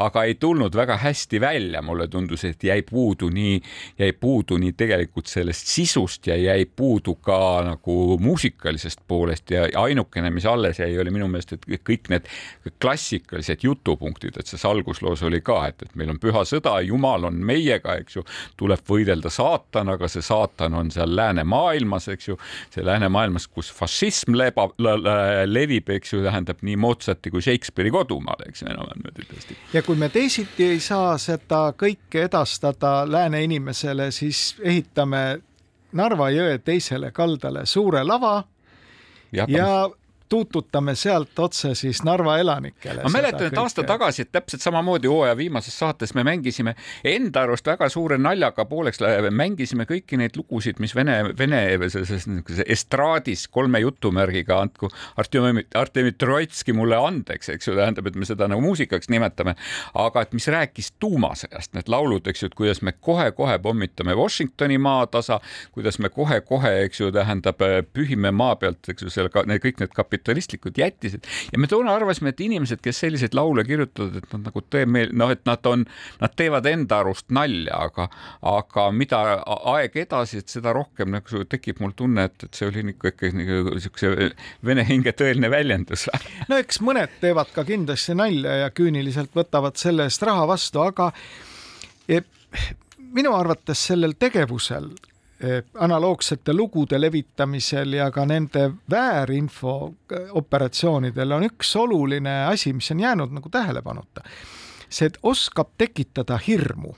[0.08, 3.58] aga ei tulnud väga hästi välja, mulle tundus, et jäi puudu nii,
[3.98, 9.50] jäi puudu nii tegelikult sellest sisust ja jäi puudu ka nagu muusikalisest poolest.
[9.50, 12.30] Ja ainukene, mis alles jäi, oli minu meelest, et kõik need
[12.82, 17.42] klassikalised jutupunktid, et selles algusloos oli ka, et, et meil on püha sõda, jumal on
[17.42, 18.24] meie meiega, eks ju,
[18.60, 22.38] tuleb võidelda saatanaga, see saatan on seal läänemaailmas, eks ju,
[22.74, 24.76] see läänemaailmas, kus fašism lebab,
[25.48, 29.58] levib, eks ju, tähendab nii Mozarti kui Shakespeare'i kodumaal, eks ju, enam-vähem niimoodi tõesti.
[29.74, 35.24] ja kui me teisiti ei saa seda kõike edastada lääne inimesele, siis ehitame
[35.94, 38.42] Narva jõe teisele kaldale suure lava
[39.32, 39.68] ja, ja
[40.34, 43.02] tuututame sealt otse siis Narva elanikele.
[43.02, 46.74] ma mäletan, et aasta tagasi, et täpselt samamoodi hooaja viimases saates me mängisime
[47.06, 48.98] enda arust väga suure naljaga pooleks,
[49.30, 51.60] mängisime kõiki neid lugusid, mis Vene, Vene
[51.92, 52.26] selles
[52.66, 54.90] estraadis kolme jutumärgiga andku
[55.22, 59.54] Artemi, Artemi Troitski mulle andeks, eks ju, tähendab, et me seda nagu muusikaks nimetame,
[60.02, 64.82] aga et mis rääkis tuumasõjast, need laulud, eks ju, et kuidas me kohe-kohe pommitame Washingtoni
[64.82, 65.38] maatasa,
[65.78, 67.62] kuidas me kohe-kohe, eks ju, tähendab,
[67.94, 71.94] pühime maa pealt, eks ju, selle, need kõik need kapitaalid kapitalistlikud jättised ja me toona
[71.94, 75.84] arvasime, et inimesed, kes selliseid laule kirjutavad, et nad nagu teeme, noh, et nad on,
[76.20, 78.08] nad teevad enda arust nalja, aga,
[78.40, 79.20] aga mida
[79.74, 83.80] aeg edasi, et seda rohkem nagu tekib mul tunne, et, et see oli ikka ikkagi
[83.84, 84.12] siukse
[84.64, 86.08] vene hinge tõeline väljendus.
[86.50, 91.10] no eks mõned teevad ka kindlasti nalja ja küüniliselt võtavad selle eest raha vastu, aga
[92.08, 92.24] eh,
[93.14, 94.88] minu arvates sellel tegevusel
[95.78, 103.00] analoogsete lugude levitamisel ja ka nende väärinfo eh, operatsioonidel on üks oluline asi, mis on
[103.00, 104.24] jäänud nagu tähelepanuta.
[104.88, 106.94] see oskab tekitada hirmu.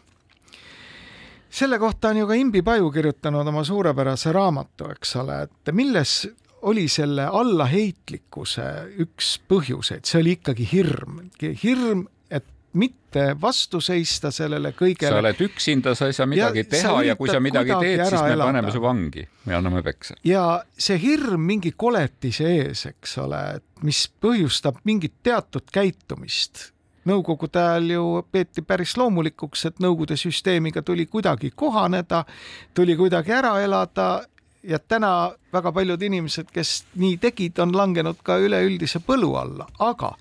[1.51, 6.29] selle kohta on ju ka Imbi Paju kirjutanud oma suurepärase raamatu, eks ole, et milles
[6.63, 8.63] oli selle allaheitlikkuse
[8.99, 11.21] üks põhjuseid, see oli ikkagi hirm,
[11.63, 12.07] hirm
[12.77, 15.11] mitte vastu seista sellele kõigele.
[15.11, 18.21] sa oled üksinda, sa ei saa midagi ja teha ja kui sa midagi teed, siis
[18.21, 18.51] me elada.
[18.53, 20.17] paneme su vangi ja anname peksa.
[20.25, 20.45] ja
[20.79, 23.43] see hirm mingi koletise ees, eks ole,
[23.87, 26.71] mis põhjustab mingit teatud käitumist.
[27.07, 32.25] Nõukogude ajal ju peeti päris loomulikuks, et Nõukogude süsteemiga tuli kuidagi kohaneda,
[32.75, 34.25] tuli kuidagi ära elada
[34.67, 40.17] ja täna väga paljud inimesed, kes nii tegid, on langenud ka üleüldise põlu alla, aga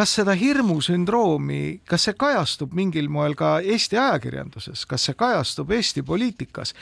[0.00, 6.02] kas seda hirmusündroomi, kas see kajastub mingil moel ka Eesti ajakirjanduses, kas see kajastub Eesti
[6.06, 6.72] poliitikas?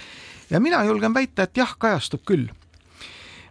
[0.50, 2.46] ja mina julgen väita, et jah, kajastub küll.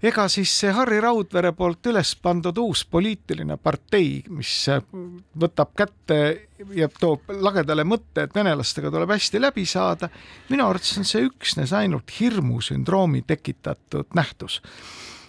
[0.02, 4.54] ega siis see Harri Raudvere poolt üles pandud uus poliitiline partei, mis
[5.44, 6.20] võtab kätte
[6.78, 10.08] ja toob lagedale mõtte, et venelastega tuleb hästi läbi saada,
[10.50, 14.62] minu arvates on see üksnes ainult hirmusündroomi tekitatud nähtus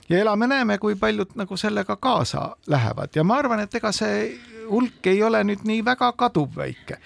[0.09, 4.39] ja elame-näeme, kui paljud nagu sellega kaasa lähevad ja ma arvan, et ega see
[4.71, 6.99] hulk ei ole nüüd nii väga kaduvväike.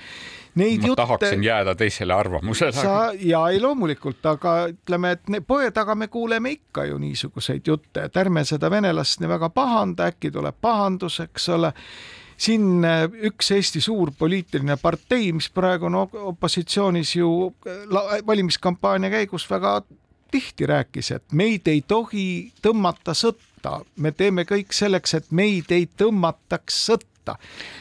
[0.55, 2.73] Neid ma jutte, tahaksin jääda teisele arvamusele.
[2.73, 8.05] sa ja ei loomulikult, aga ütleme, et poe taga me kuuleme ikka ju niisuguseid jutte,
[8.05, 11.73] et ärme seda venelast nii väga pahanda, äkki tuleb pahandus, eks ole
[12.37, 17.55] siin äh, üks Eesti suur poliitiline partei, mis praegu on opositsioonis ju
[18.27, 19.81] valimiskampaania käigus väga
[20.33, 25.87] tihti rääkis, et meid ei tohi tõmmata sõtta, me teeme kõik selleks, et meid ei
[26.01, 27.39] tõmmataks sõtta sõtta.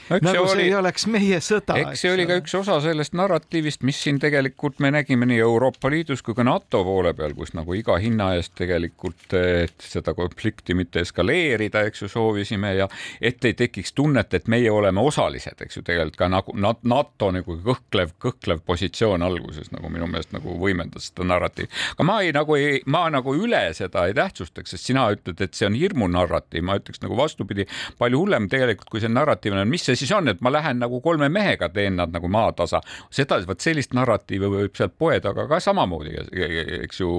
[0.10, 1.78] No, nagu see oli, ei oleks meie sõda.
[1.80, 5.90] eks see oli ka üks osa sellest narratiivist, mis siin tegelikult me nägime nii Euroopa
[5.90, 9.36] Liidus kui ka NATO poole peal, kus nagu iga hinna eest tegelikult
[9.82, 12.88] seda konflikti mitte eskaleerida, eks ju, soovisime ja
[13.22, 17.58] et ei tekiks tunnet, et meie oleme osalised, eks ju, tegelikult ka nagu NATO nagu
[17.66, 21.72] kõhklev, kõhklev positsioon alguses nagu minu meelest nagu võimendas seda narratiivi.
[21.96, 25.56] aga ma ei nagu ei, ma nagu üle seda ei tähtsustaks, sest sina ütled, et
[25.58, 27.66] see on hirmunarratiiv, ma ütleks nagu vastupidi,
[28.02, 31.02] palju hullem tegelikult, kui see narratiiv narratiivina, mis see siis on, et ma lähen nagu
[31.02, 32.82] kolme mehega teen nad nagu maatasa.
[33.10, 36.16] seda, vot sellist narratiivi võib sealt poe taga ka samamoodi,
[36.84, 37.12] eks ju,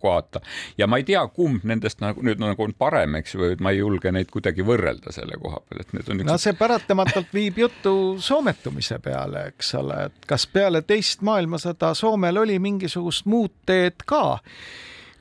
[0.00, 0.40] kohata.
[0.78, 3.72] ja ma ei tea, kumb nendest nagu nüüd nagu on parem, eks ju, et ma
[3.74, 6.30] ei julge neid kuidagi võrrelda selle koha peal, et need on üks...
[6.30, 12.42] no see paratamatult viib juttu soometumise peale, eks ole, et kas peale teist maailmasõda Soomel
[12.42, 14.26] oli mingisugust muud teed ka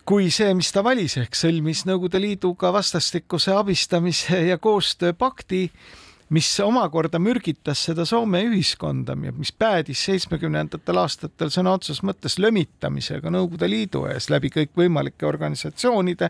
[0.05, 5.65] kui see, mis ta valis, ehk sõlmis Nõukogude Liiduga vastastikuse abistamise ja koostööpakti,
[6.29, 13.69] mis omakorda mürgitas seda Soome ühiskonda, mis päädis seitsmekümnendatel aastatel sõna otseses mõttes lömitamisega Nõukogude
[13.69, 16.29] Liidu ees läbi kõikvõimalike organisatsioonide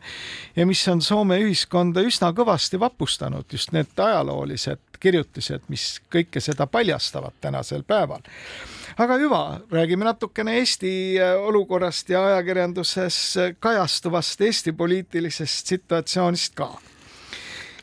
[0.56, 6.68] ja mis on Soome ühiskonda üsna kõvasti vapustanud, just need ajaloolised kirjutised, mis kõike seda
[6.68, 8.26] paljastavad tänasel päeval
[8.98, 16.70] aga hüva, räägime natukene Eesti äh, olukorrast ja ajakirjanduses kajastuvast Eesti poliitilisest situatsioonist ka.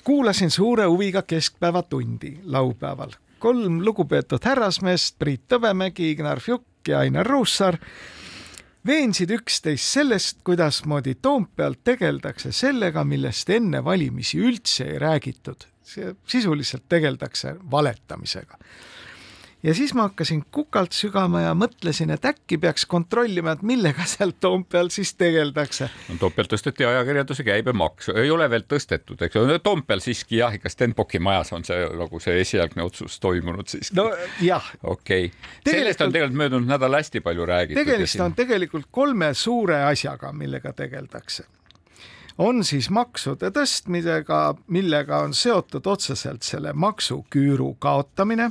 [0.04, 3.10] Kuulasin suure huviga Keskpäevatundi laupäeval.
[3.38, 7.76] kolm lugupeetud härrasmeest, Priit Tõbemägi, Ignar Fjuk ja Ainar Ruussaar
[8.86, 15.66] veensid üksteist sellest, kuidasmoodi Toompeal tegeldakse sellega, millest enne valimisi üldse ei räägitud.
[16.26, 18.58] sisuliselt tegeldakse valetamisega
[19.62, 24.34] ja siis ma hakkasin kukalt sügama ja mõtlesin, et äkki peaks kontrollima, et millega seal
[24.40, 25.88] Toompeal siis tegeldakse.
[26.08, 30.72] no Toompeal tõsteti ajakirjanduse käibemaksu, ei ole veel tõstetud, eks ole, Toompeal siiski jah, ikka
[30.72, 33.96] Stenbocki majas on see nagu see esialgne otsus toimunud siiski.
[33.98, 34.10] no
[34.42, 34.72] jah.
[34.82, 37.84] okei okay., sellest on tegelikult möödunud nädal hästi palju räägitud.
[37.84, 41.46] tegemist on tegelikult kolme suure asjaga, millega tegeldakse
[42.42, 48.50] on siis maksude tõstmisega, millega on seotud otseselt selle maksuküüru kaotamine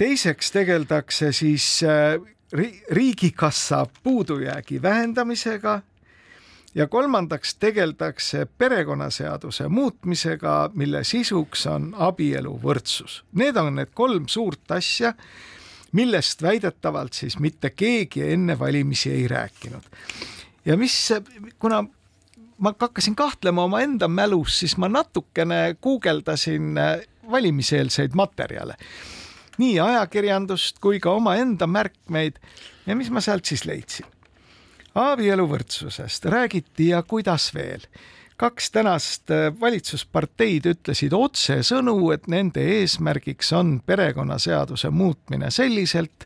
[0.00, 2.16] teiseks tegeldakse siis äh,
[2.90, 5.82] riigikassa puudujäägi vähendamisega
[6.74, 13.24] ja kolmandaks tegeldakse perekonnaseaduse muutmisega, mille sisuks on abieluvõrdsus.
[13.32, 15.12] Need on need kolm suurt asja,
[15.92, 19.84] millest väidetavalt siis mitte keegi enne valimisi ei rääkinud.
[20.64, 21.12] ja mis,
[21.58, 21.84] kuna
[22.58, 28.76] ma hakkasin kahtlema omaenda mälus, siis ma natukene guugeldasin äh, valimiseelseid materjale
[29.60, 32.40] nii ajakirjandust kui ka omaenda märkmeid.
[32.86, 34.06] ja mis ma sealt siis leidsin?
[34.94, 37.86] abieluvõrdsusest räägiti ja kuidas veel
[38.40, 46.24] kaks tänast äh, valitsusparteid ütlesid otsesõnu, et nende eesmärgiks on perekonnaseaduse muutmine selliselt,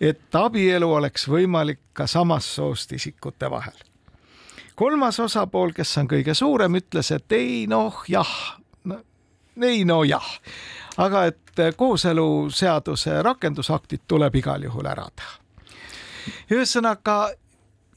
[0.00, 3.78] et abielu oleks võimalik ka samast soost isikute vahel.
[4.74, 8.34] kolmas osapool, kes on kõige suurem, ütles, et ei noh, jah
[8.84, 8.98] no,,
[9.62, 10.26] ei no jah,
[10.96, 15.32] aga et kooseluseaduse rakendusaktid tuleb igal juhul ära teha.
[16.50, 17.16] ühesõnaga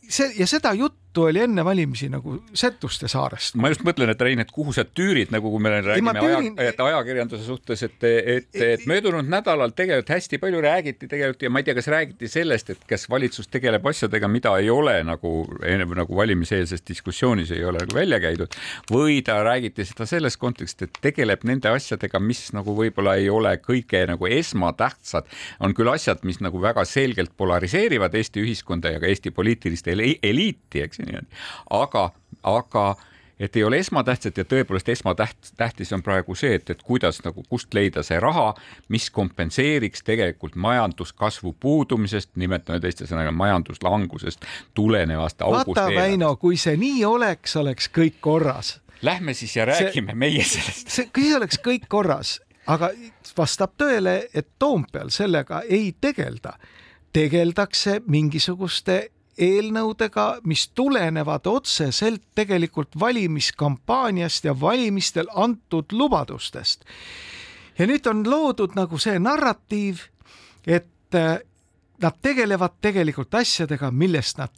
[0.10, 3.56] see ja seda juttu juttu oli enne valimisi nagu Setuste saarest.
[3.56, 6.56] ma just mõtlen, et Rein, et kuhu sa tüürid nagu, kui me räägime tüürin...
[6.60, 11.51] aja, et ajakirjanduse suhtes, et, et, et möödunud nädalal tegelikult hästi palju räägiti tegelikult ja
[11.51, 15.34] ma ei tea, kas räägiti sellest, et kas valitsus tegeleb asjadega, mida ei ole nagu,
[15.95, 18.60] nagu valimiseelses diskussioonis ei ole nagu välja käidud
[18.91, 23.56] või ta räägiti seda selles kontekstis, et tegeleb nende asjadega, mis nagu võib-olla ei ole
[23.63, 25.32] kõige nagu esmatähtsad,
[25.63, 30.84] on küll asjad, mis nagu väga selgelt polariseerivad Eesti ühiskonda ja ka Eesti poliitilist eliiti,
[30.84, 32.09] eks niimoodi, aga,
[32.43, 32.85] aga
[33.39, 37.43] et ei ole esmatähtsat ja tõepoolest esmatäht-, tähtis on praegu see, et, et kuidas nagu,
[37.49, 38.53] kust leida see raha,
[38.89, 45.75] mis kompenseeriks tegelikult majanduskasvu puudumisest, nimetame teiste sõnaga majanduslangusest tulenevast august.
[45.75, 48.79] vaata, Väino, kui see nii oleks, oleks kõik korras.
[49.01, 50.89] Lähme siis ja räägime see, meie sellest.
[50.89, 52.39] see, kui see oleks kõik korras,
[52.71, 52.89] aga
[53.37, 56.55] vastab tõele, et Toompeal sellega ei tegelda
[57.15, 66.86] tegeldakse mingisuguste eelnõudega, mis tulenevad otseselt tegelikult valimiskampaaniast ja valimistel antud lubadustest.
[67.78, 70.08] ja nüüd on loodud nagu see narratiiv,
[70.67, 71.39] et äh,
[72.02, 74.50] nad tegelevad tegelikult asjadega, millest nad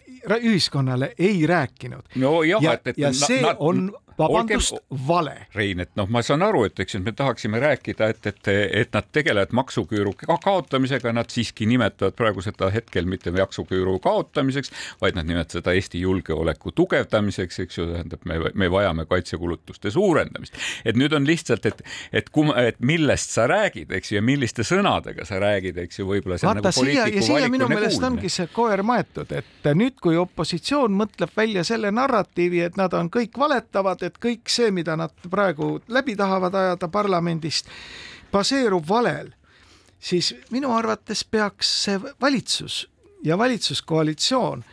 [0.41, 2.03] ühiskonnale ei rääkinud.
[2.15, 5.35] no jah, et, et ja see nad, on vabandust Olge..., vale.
[5.55, 8.51] Rein, et noh, ma saan aru, et eks me tahaksime rääkida, et, et,
[8.81, 15.17] et nad tegelevad maksuküüru kaotamisega, nad siiski nimetavad praegu seda hetkel mitte maksuküüru kaotamiseks, vaid
[15.17, 20.57] nad nimetavad seda Eesti julgeoleku tugevdamiseks, eks ju, tähendab, me, me vajame kaitsekulutuste suurendamist.
[20.85, 24.65] et nüüd on lihtsalt, et, et kum-, et millest sa räägid, eks ju, ja milliste
[24.67, 28.49] sõnadega sa räägid, eks ju, võib-olla see on nagu poliitiku siia minu meelest ongi see
[28.53, 34.06] koer maetud, et nüüd, kui opositsioon mõtleb välja selle narratiivi, et nad on kõik valetavad,
[34.07, 37.69] et kõik see, mida nad praegu läbi tahavad ajada parlamendist,
[38.31, 39.31] baseerub valel,
[39.99, 42.85] siis minu arvates peaks see valitsus
[43.23, 44.63] ja valitsuskoalitsioon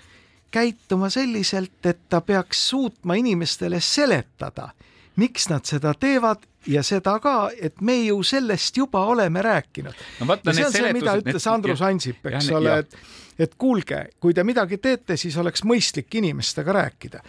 [0.55, 4.69] käituma selliselt, et ta peaks suutma inimestele seletada,
[5.17, 10.07] miks nad seda teevad ja seda ka, et me ju sellest juba oleme rääkinud.
[10.21, 12.97] No ja see on see, mida ütles Andrus Ansip, eks ja, ole, et
[13.39, 17.23] et kuulge, kui te midagi teete, siis oleks mõistlik inimestega rääkida.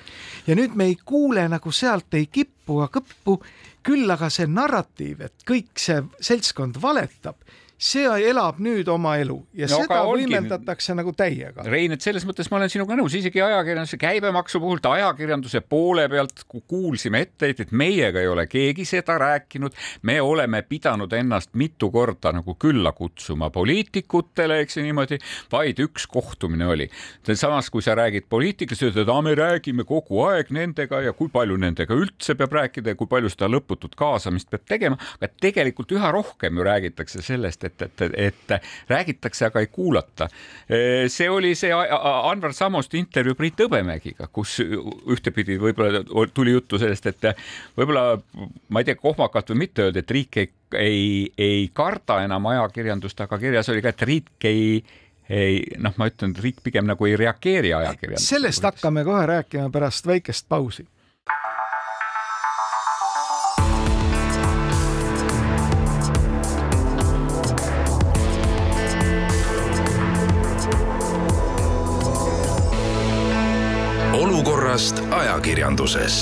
[0.47, 3.39] ja nüüd me ei kuule nagu sealt ei kippu ega kõppu,
[3.85, 7.41] küll aga see narratiiv, et kõik see seltskond valetab
[7.77, 11.65] see elab nüüd oma elu ja no, seda võimendatakse nagu täiega.
[11.67, 16.45] Rein, et selles mõttes ma olen sinuga nõus, isegi ajakirjanduse käibemaksu puhul, ajakirjanduse poole pealt
[16.47, 19.75] kuulsime etteheiteid, meiega ei ole keegi seda rääkinud,
[20.07, 25.19] me oleme pidanud ennast mitu korda nagu külla kutsuma poliitikutele, eks ju niimoodi,
[25.51, 26.89] vaid üks kohtumine oli.
[27.33, 31.57] samas, kui sa räägid poliitikast, ütled, et me räägime kogu aeg nendega ja kui palju
[31.59, 36.11] nendega üldse peab rääkida ja kui palju seda lõputut kaasamist peab tegema, aga tegelikult üha
[36.15, 38.55] rohkem ju räägitakse sellest, et, et, et
[38.89, 40.27] räägitakse, aga ei kuulata.
[41.07, 46.03] see oli see Anvar Samoste intervjuu Priit Hõbemägiga, kus ühtepidi võib-olla
[46.33, 47.31] tuli juttu sellest, et
[47.77, 48.19] võib-olla
[48.69, 53.21] ma ei tea, kohmakalt või mitte öelda, et riik ei, ei, ei karda enam ajakirjandust,
[53.25, 54.83] aga kirjas oli ka, et riik ei
[55.29, 58.37] ei noh, ma ütlen, et riik pigem nagu ei reageeri ajakirjandusele.
[58.37, 60.85] sellest hakkame kohe rääkima pärast väikest pausi
[74.75, 76.15] olukorrast ajakirjanduses.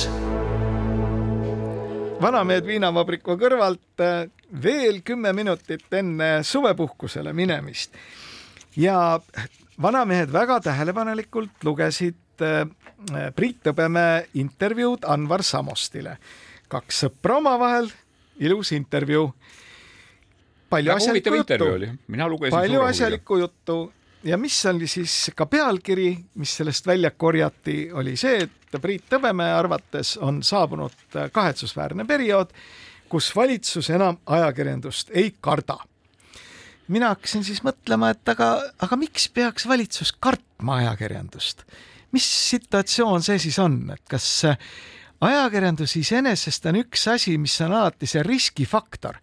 [2.22, 4.28] vanamehed viinavabriku kõrvalt eh,
[4.62, 7.98] veel kümme minutit enne suvepuhkusele minemist
[8.78, 9.18] ja
[9.82, 12.70] vanamehed väga tähelepanelikult lugesid eh,
[13.36, 16.18] Priit Hõbemäe intervjuud Anvar Samostile.
[16.68, 17.90] kaks sõpra omavahel,
[18.38, 19.34] ilus intervjuu.
[20.70, 21.74] palju asjalikku juttu,
[22.52, 23.92] palju asjalikku juttu
[24.24, 29.54] ja mis oli siis ka pealkiri, mis sellest välja korjati, oli see, et Priit Hõbemäe
[29.54, 32.54] arvates on saabunud kahetsusväärne periood,
[33.10, 35.78] kus valitsus enam ajakirjandust ei karda.
[36.88, 41.64] mina hakkasin siis mõtlema, et aga, aga miks peaks valitsus kartma ajakirjandust?
[42.12, 44.46] mis situatsioon see siis on, et kas
[45.22, 49.18] ajakirjandus iseenesest on üks asi, mis on alati see riskifaktor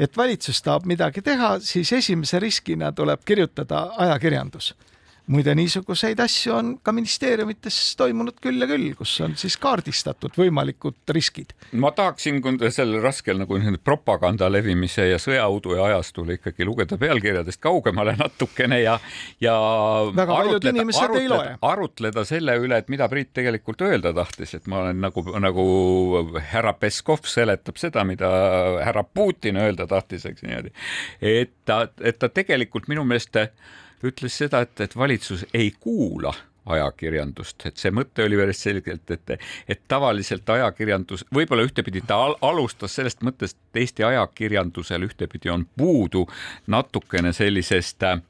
[0.00, 4.72] et valitsus tahab midagi teha, siis esimese riskina tuleb kirjutada ajakirjandus
[5.30, 11.12] muide, niisuguseid asju on ka ministeeriumites toimunud küll ja küll, kus on siis kaardistatud võimalikud
[11.14, 11.54] riskid.
[11.72, 18.80] ma tahaksin sellel raskel nagu propaganda levimise ja sõjauduja ajastul ikkagi lugeda pealkirjadest kaugemale natukene
[18.82, 18.98] ja,
[19.40, 19.56] ja
[20.16, 21.56] väga paljud inimesed arutleda, ei loe.
[21.72, 25.66] arutleda selle üle, et mida Priit tegelikult öelda tahtis, et ma olen nagu, nagu
[26.52, 28.30] härra Peskov seletab seda, mida
[28.84, 30.74] härra Putin öelda tahtis, eks niimoodi.
[31.20, 33.36] et ta, et ta tegelikult minu meelest
[34.04, 36.32] ütles seda, et, et valitsus ei kuula
[36.70, 39.32] ajakirjandust, et see mõte oli päris selgelt, et,
[39.68, 45.66] et tavaliselt ajakirjandus, võib-olla ühtepidi ta al alustas sellest mõttest, et Eesti ajakirjandusel ühtepidi on
[45.76, 46.26] puudu
[46.70, 48.20] natukene sellisest äh,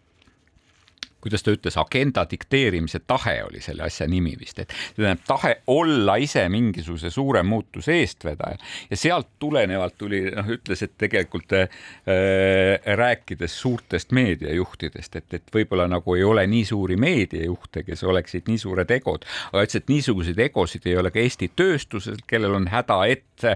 [1.20, 6.16] kuidas ta ütles, agenda dikteerimise tahe oli selle asja nimi vist, et tähendab tahe olla
[6.20, 8.58] ise mingisuguse suure muutuse eestvedaja
[8.90, 11.68] ja sealt tulenevalt tuli, noh, ütles, et tegelikult äh,
[12.96, 18.60] rääkides suurtest meediajuhtidest, et, et võib-olla nagu ei ole nii suuri meediajuhte, kes oleksid nii
[18.60, 23.02] suured egod, aga ütles, et niisuguseid egosid ei ole ka Eesti tööstusel, kellel on häda,
[23.10, 23.46] et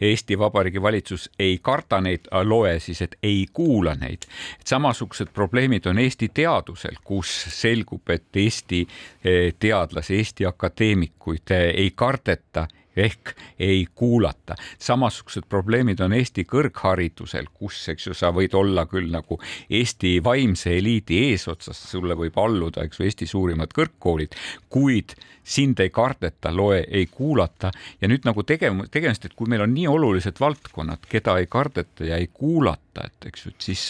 [0.00, 4.26] Eesti Vabariigi valitsus ei karda neid, loe siis, et ei kuula neid.
[4.64, 11.94] samasugused probleemid on Eesti teadusel kus selgub, et Eesti eh, teadlasi, Eesti akadeemikuid eh, ei
[11.96, 12.66] kardeta
[12.98, 14.56] ehk ei kuulata.
[14.78, 19.38] samasugused probleemid on Eesti kõrgharidusel, kus, eks ju, sa võid olla küll nagu
[19.70, 24.34] Eesti vaimse eliidi eesotsas, sulle võib alluda, eks ju, Eesti suurimad kõrgkoolid,
[24.68, 25.14] kuid
[25.48, 27.70] sind ei kardeta, loe, ei kuulata
[28.00, 32.04] ja nüüd nagu tegevus, tegemist, et kui meil on nii olulised valdkonnad, keda ei kardeta
[32.04, 33.84] ja ei kuulata, et eks ju, et siis,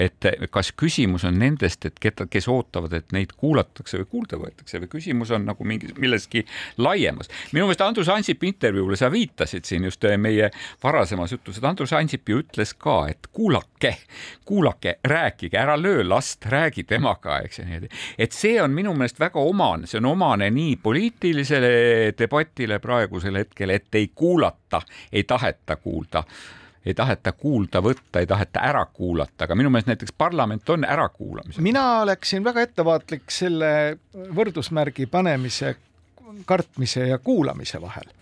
[0.00, 4.80] et kas küsimus on nendest, et keda, kes ootavad, et neid kuulatakse või kuulda võetakse
[4.80, 6.44] või küsimus on nagu mingi milleski
[6.80, 7.28] laiemas.
[7.52, 10.50] minu meelest Andrus Ansipi intervjuule sa viitasid siin just meie
[10.82, 13.96] varasemas jutus, et Andrus Ansip ju ütles ka, et kuulake,
[14.44, 17.88] kuulake, rääkige, ära löö last, räägi temaga, eks ju niimoodi.
[18.18, 23.70] et see on minu meelest väga omane, see on omane nii poliitilisele debatile praegusel hetkel,
[23.74, 24.82] et ei kuulata,
[25.12, 26.22] ei taheta kuulda
[26.84, 31.62] ei taheta kuulda võtta, ei taheta ära kuulata, aga minu meelest näiteks parlament on ärakuulamisel.
[31.64, 33.98] mina oleksin väga ettevaatlik selle
[34.36, 35.76] võrdusmärgi panemise,
[36.44, 38.12] kartmise ja kuulamise vahel.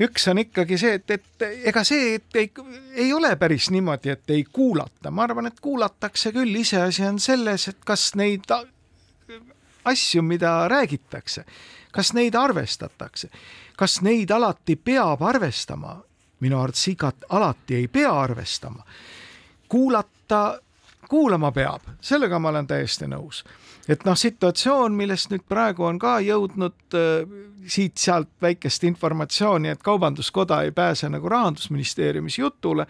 [0.00, 2.52] üks on ikkagi see, et, et ega see, et ei,
[2.94, 7.68] ei ole päris niimoodi, et ei kuulata, ma arvan, et kuulatakse küll, iseasi on selles,
[7.68, 8.46] et kas neid
[9.84, 11.44] asju, mida räägitakse,
[11.92, 13.28] kas neid arvestatakse,
[13.76, 16.00] kas neid alati peab arvestama
[16.42, 18.82] minu arvates igat alati ei pea arvestama.
[19.68, 20.60] kuulata,
[21.08, 23.44] kuulama peab, sellega ma olen täiesti nõus
[23.88, 27.32] et noh, situatsioon, millest nüüd praegu on ka jõudnud äh,
[27.66, 32.86] siit-sealt väikest informatsiooni, et Kaubanduskoda ei pääse nagu rahandusministeeriumis jutule.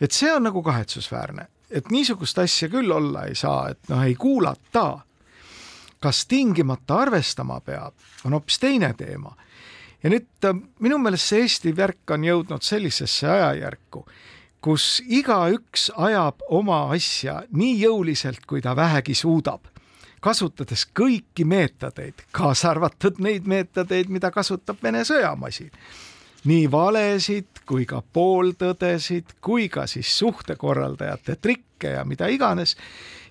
[0.00, 4.14] et see on nagu kahetsusväärne, et niisugust asja küll olla ei saa, et noh, ei
[4.14, 5.00] kuulata.
[6.02, 7.94] Kas tingimata arvestama peab,
[8.24, 9.36] on hoopis teine teema.
[10.02, 14.06] ja nüüd äh, minu meelest see Eesti värk on jõudnud sellisesse ajajärku
[14.62, 19.72] kus igaüks ajab oma asja nii jõuliselt, kui ta vähegi suudab
[20.22, 25.70] kasutades kõiki meetodeid, kaasa arvatud neid meetodeid, mida kasutab Vene sõjamasin.
[26.44, 32.76] nii valesid kui ka pooltõdesid kui ka siis suhtekorraldajate trikke ja mida iganes.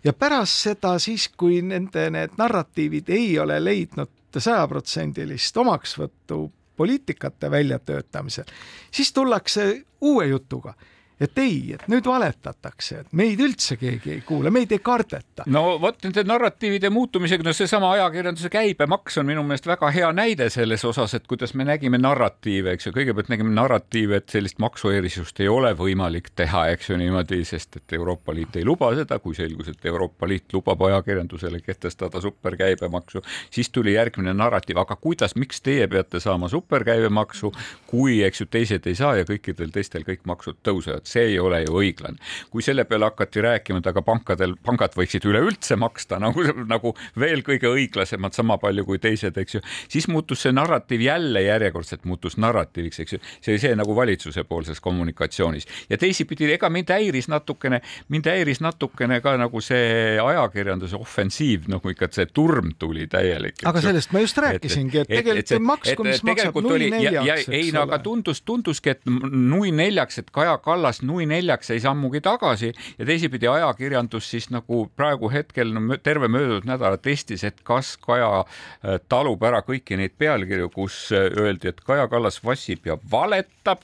[0.03, 8.47] Ja pärast seda siis, kui nende need narratiivid ei ole leidnud sajaprotsendilist omaksvõttu poliitikate väljatöötamisel,
[8.91, 10.73] siis tullakse uue jutuga
[11.21, 15.45] et ei, et nüüd valetatakse, et meid üldse keegi ei kuule, meid ei kardeta.
[15.51, 20.49] no vot nende narratiivide muutumisega, no seesama ajakirjanduse käibemaks on minu meelest väga hea näide
[20.53, 25.43] selles osas, et kuidas me nägime narratiive, eks ju, kõigepealt nägime narratiive, et sellist maksuerisust
[25.43, 29.37] ei ole võimalik teha, eks ju niimoodi, sest et Euroopa Liit ei luba seda, kui
[29.37, 33.21] selgus, et Euroopa Liit lubab ajakirjandusele kehtestada superkäibemaksu,
[33.53, 37.53] siis tuli järgmine narratiiv, aga kuidas, miks teie peate saama superkäibemaksu,
[37.87, 41.63] kui, eks ju, teised ei saa ja kõikidel teistel kõik maksud tõusevad see ei ole
[41.65, 42.19] ju õiglane.
[42.51, 47.43] kui selle peale hakati rääkima, et aga pankadel, pangad võiksid üleüldse maksta nagu, nagu veel
[47.45, 52.37] kõige õiglasemad, sama palju kui teised, eks ju, siis muutus see narratiiv jälle järjekordselt muutus
[52.41, 53.21] narratiiviks, eks ju.
[53.41, 57.81] see oli see nagu valitsuse poolses kommunikatsioonis ja teisipidi, ega mind häiris natukene,
[58.11, 63.61] mind häiris natukene ka nagu see ajakirjanduse ofensiiv, nagu ikka see turm tuli täielik.
[63.65, 67.49] aga sellest ma just rääkisingi, et tegelikult on maksku, mis maksab nui neljaks.
[67.49, 71.79] ei no aga tundus, tunduski, et nui neljaks, et Kaja Kallas pärast nui neljaks ei
[71.79, 77.61] sammugi tagasi ja teisipidi ajakirjandus siis nagu praegu hetkel no, terve möödunud nädala testis, et
[77.63, 82.85] kas Kaja äh, talub ära kõiki neid pealkirju, kus äh, öeldi, et Kaja Kallas vassib
[82.85, 83.81] ja valetab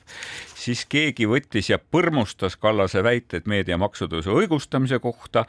[0.57, 5.45] siis keegi võttis ja põrmustas Kallase väited meedia maksutõusu õigustamise kohta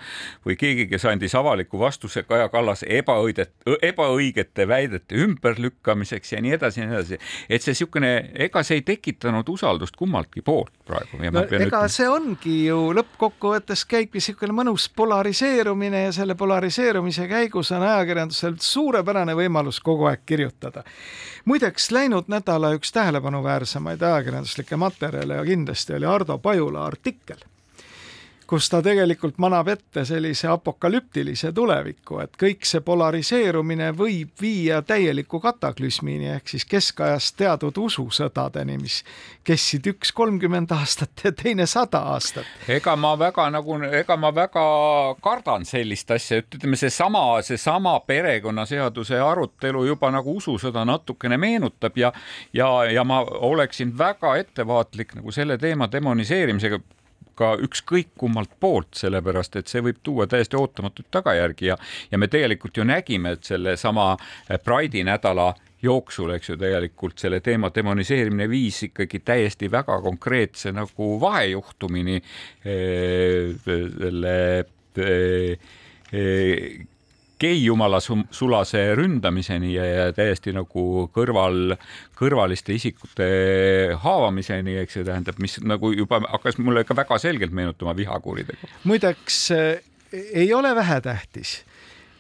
[0.47, 3.53] või keegi, kes andis avaliku vastuse Kaja Kallase ebaõidet,
[3.83, 7.21] ebaõigete väidete ümberlükkamiseks ja nii edasi ja nii edasi.
[7.49, 8.13] et see niisugune,
[8.49, 11.21] ega see ei tekitanud usaldust kummaltki poolt praegu.
[11.33, 17.87] No, ega see ongi ju lõppkokkuvõttes käibki niisugune mõnus polariseerumine ja selle polariseerumise käigus on
[17.87, 20.85] ajakirjandusel suurepärane võimalus kogu aeg kirjutada.
[21.45, 27.39] muideks läinud nädala üks tähelepanuväärsemaid ajakirjanduslikke materjale materjale ja kindlasti oli Ardo Pajula artikkel,
[28.49, 35.41] kus ta tegelikult manab ette sellise apokalüptilise tuleviku, et kõik see polariseerumine võib viia täieliku
[35.45, 39.03] kataklüsmini ehk siis keskajast teadnud ususõdadeni, mis
[39.45, 42.49] kestsid üks kolmkümmend aastat ja teine sada aastat.
[42.69, 44.65] ega ma väga nagu, ega ma väga
[45.21, 52.13] kardan sellist asja, et ütleme, seesama, seesama perekonnaseaduse arutelu juba nagu ususõda natukene meenutab ja,
[52.57, 56.81] ja, ja ma oleksin väga ettevaatlik nagu selle teema demoniseerimisega
[57.39, 61.79] ka ükskõik kummalt poolt, sellepärast et see võib tuua täiesti ootamatuid tagajärgi ja,
[62.11, 64.11] ja me tegelikult ju nägime, et sellesama
[64.65, 71.11] Pride'i nädala jooksul, eks ju, tegelikult selle teema demoniseerimine viis ikkagi täiesti väga konkreetse nagu
[71.23, 74.37] vahejuhtumini eh, selle
[74.99, 75.69] eh,
[76.13, 76.87] eh,
[77.41, 81.77] geijumala sulase ründamiseni ja, täiesti nagu kõrval,
[82.19, 83.29] kõrvaliste isikute
[84.03, 88.71] haavamiseni, eks see tähendab, mis nagu juba hakkas mulle ka väga selgelt meenutama vihakuritegu.
[88.85, 89.81] muideks äh,
[90.13, 91.63] ei ole vähetähtis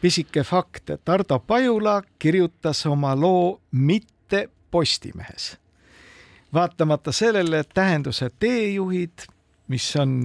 [0.00, 5.58] pisike fakt, et Ardo Pajula kirjutas oma loo mitte Postimehes.
[6.54, 9.26] vaatamata sellele, et tähenduse teejuhid
[9.68, 10.16] mis on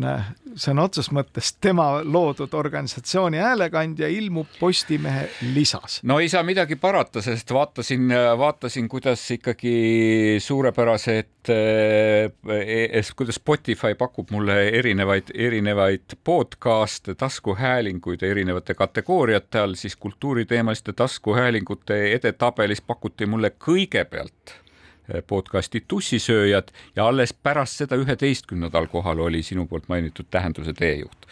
[0.55, 5.99] sõna otseses mõttes tema loodud organisatsiooni häälekandja, ilmub Postimehe lisas.
[6.03, 14.31] no ei saa midagi parata, sest vaatasin, vaatasin, kuidas ikkagi suurepärased eh,, kuidas Spotify pakub
[14.31, 24.62] mulle erinevaid, erinevaid podcast'e, taskuhäälinguid erinevate kategooriate all, siis kultuuriteemaliste taskuhäälingute edetabelis pakuti mulle kõigepealt
[25.27, 31.27] podcasti Tussisööjad ja alles pärast seda üheteistkümnendal kohal oli sinu poolt mainitud Tähenduse teejuht.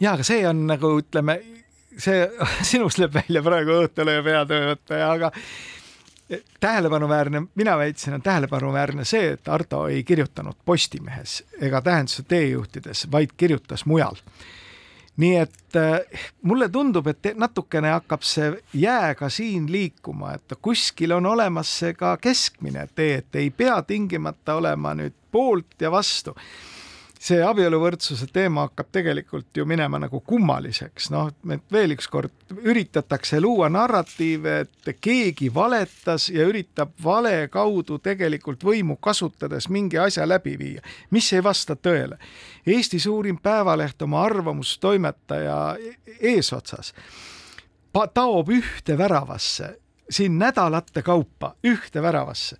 [0.00, 1.40] ja, aga see on nagu ütleme,
[1.96, 2.28] see
[2.70, 5.32] sinust lööb välja praegu õhtulehe peatöötaja, aga
[6.60, 13.32] tähelepanuväärne, mina väitsin, on tähelepanuväärne see, et Ardo ei kirjutanud Postimehes ega Tähenduse teejuhtides, vaid
[13.36, 14.20] kirjutas mujal
[15.18, 21.12] nii et äh, mulle tundub, et natukene hakkab see jää ka siin liikuma, et kuskil
[21.16, 26.36] on olemas see ka keskmine tee, et ei pea tingimata olema nüüd poolt ja vastu
[27.18, 33.68] see abieluvõrdsuse teema hakkab tegelikult ju minema nagu kummaliseks, noh, et veel ükskord üritatakse luua
[33.72, 40.84] narratiive, et keegi valetas ja üritab vale kaudu tegelikult võimu kasutades mingi asja läbi viia,
[41.10, 42.20] mis ei vasta tõele.
[42.66, 45.58] Eesti suurim päevaleht oma arvamustoimetaja
[46.20, 46.94] eesotsas
[48.14, 49.72] taob ühte väravasse
[50.10, 52.56] siin nädalate kaupa ühte väravasse.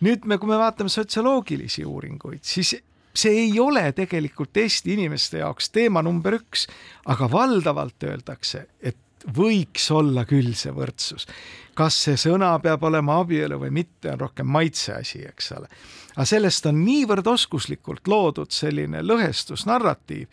[0.00, 2.72] Nüüd me, kui me vaatame sotsioloogilisi uuringuid, siis
[3.20, 6.66] see ei ole tegelikult Eesti inimeste jaoks teema number üks,
[7.10, 8.98] aga valdavalt öeldakse, et
[9.36, 11.26] võiks olla küll see võrdsus.
[11.74, 15.68] kas see sõna peab olema abielu või mitte, on rohkem maitse asi, eks ole.
[16.14, 20.26] aga sellest on niivõrd oskuslikult loodud selline lõhestusnarratiiv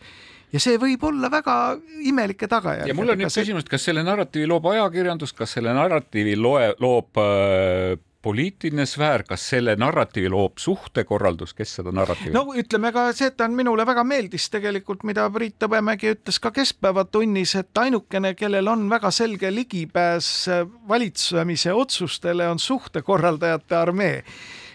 [0.52, 1.54] ja see võib olla väga
[2.08, 2.88] imelike tagajärgedega.
[2.88, 6.72] ja mul on nüüd küsimus, et kas selle narratiivi loob ajakirjandus, kas selle narratiivi loe,
[6.80, 12.32] loob äh, poliitiline sfäär, kas selle narratiivi loob suhtekorraldus, kes seda narratiivi?
[12.34, 17.78] no ütleme ka seda minule väga meeldis tegelikult, mida Priit Hõbemägi ütles ka keskpäevatunnis, et
[17.78, 20.30] ainukene, kellel on väga selge ligipääs
[20.88, 24.24] valitsemise otsustele, on suhtekorraldajate armee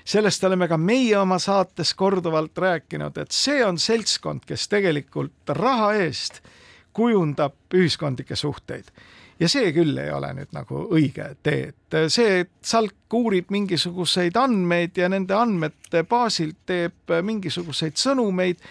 [0.05, 5.93] sellest oleme ka meie oma saates korduvalt rääkinud, et see on seltskond, kes tegelikult raha
[6.03, 6.41] eest
[6.93, 8.91] kujundab ühiskondlikke suhteid
[9.39, 14.37] ja see küll ei ole nüüd nagu õige tee, et see, et Salk uurib mingisuguseid
[14.39, 18.61] andmeid ja nende andmete baasilt teeb mingisuguseid sõnumeid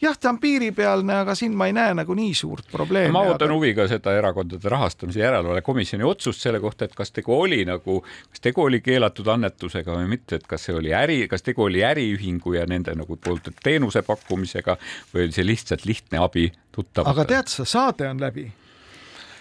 [0.00, 3.12] jah, ta on piiripealne, aga siin ma ei näe nagu nii suurt probleemi.
[3.12, 3.56] ma ootan aga...
[3.56, 8.00] huviga seda erakondade rahastamise järelevalve komisjoni otsust selle kohta, et kas tegu oli nagu,
[8.30, 11.84] kas tegu oli keelatud annetusega või mitte, et kas see oli äri, kas tegu oli
[11.86, 14.78] äriühingu ja nende nagu poolt teenuse pakkumisega
[15.12, 17.12] või oli see lihtsalt lihtne abi tuttavatele.
[17.12, 18.48] aga tead sa, saade on läbi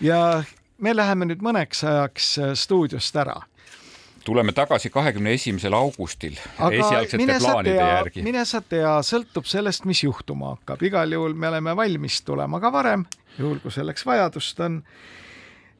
[0.03, 0.43] ja
[0.79, 3.39] me läheme nüüd mõneks ajaks äh, stuudiost ära
[4.25, 8.23] tuleme tagasi kahekümne esimesel augustil Aga esialgsete plaanide tea, järgi.
[8.25, 12.71] mine sa tea, sõltub sellest, mis juhtuma hakkab, igal juhul me oleme valmis tulema ka
[12.73, 13.05] varem,
[13.39, 14.81] juhul kui selleks vajadust on.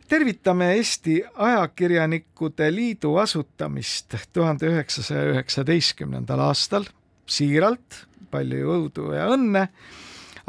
[0.09, 6.87] tervitame Eesti Ajakirjanikude Liidu asutamist tuhande üheksasaja üheksateistkümnendal aastal
[7.29, 9.67] siiralt, palju jõudu ja õnne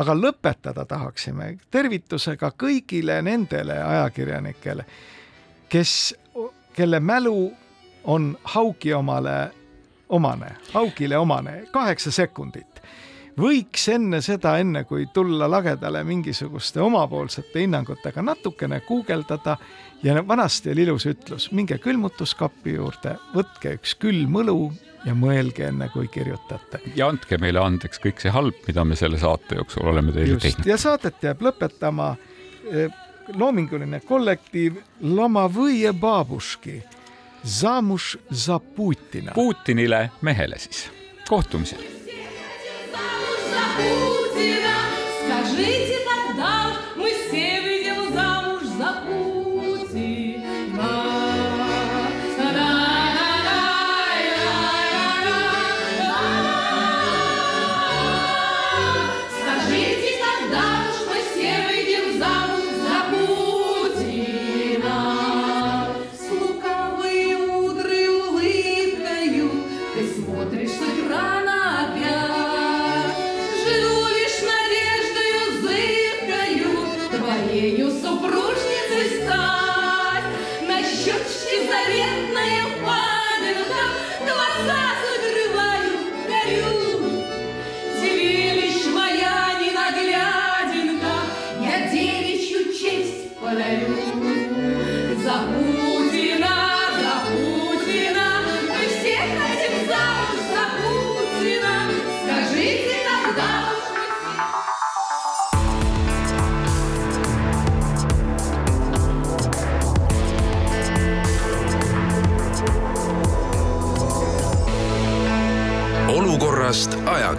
[0.00, 4.84] aga lõpetada tahaksime tervitusega kõigile nendele ajakirjanikele,
[5.68, 5.94] kes,
[6.76, 7.50] kelle mälu
[8.04, 9.38] on Haugi omale
[10.10, 12.66] omane, Haugile omane, kaheksa sekundit.
[13.40, 19.56] võiks enne seda, enne kui tulla lagedale mingisuguste omapoolsete hinnangutega, natukene guugeldada
[20.02, 24.58] ja vanasti oli ilus ütlus, minge külmutuskapi juurde, võtke üks külm õlu
[25.05, 26.81] ja mõelge enne, kui kirjutate.
[26.95, 30.47] ja andke meile andeks kõik see halb, mida me selle saate jooksul oleme teile Just.
[30.47, 30.69] teinud.
[30.69, 32.15] ja saadet jääb lõpetama
[32.71, 32.89] eh,
[33.33, 36.81] loominguline kollektiiv Lomovõje Babuški,
[37.45, 39.33] Zamuš za Putina.
[39.35, 40.89] Putinile mehele siis.
[41.29, 41.95] kohtumiseni.
[45.25, 46.78] Скажите, когда мы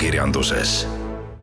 [0.02, 0.88] ajakirjanduses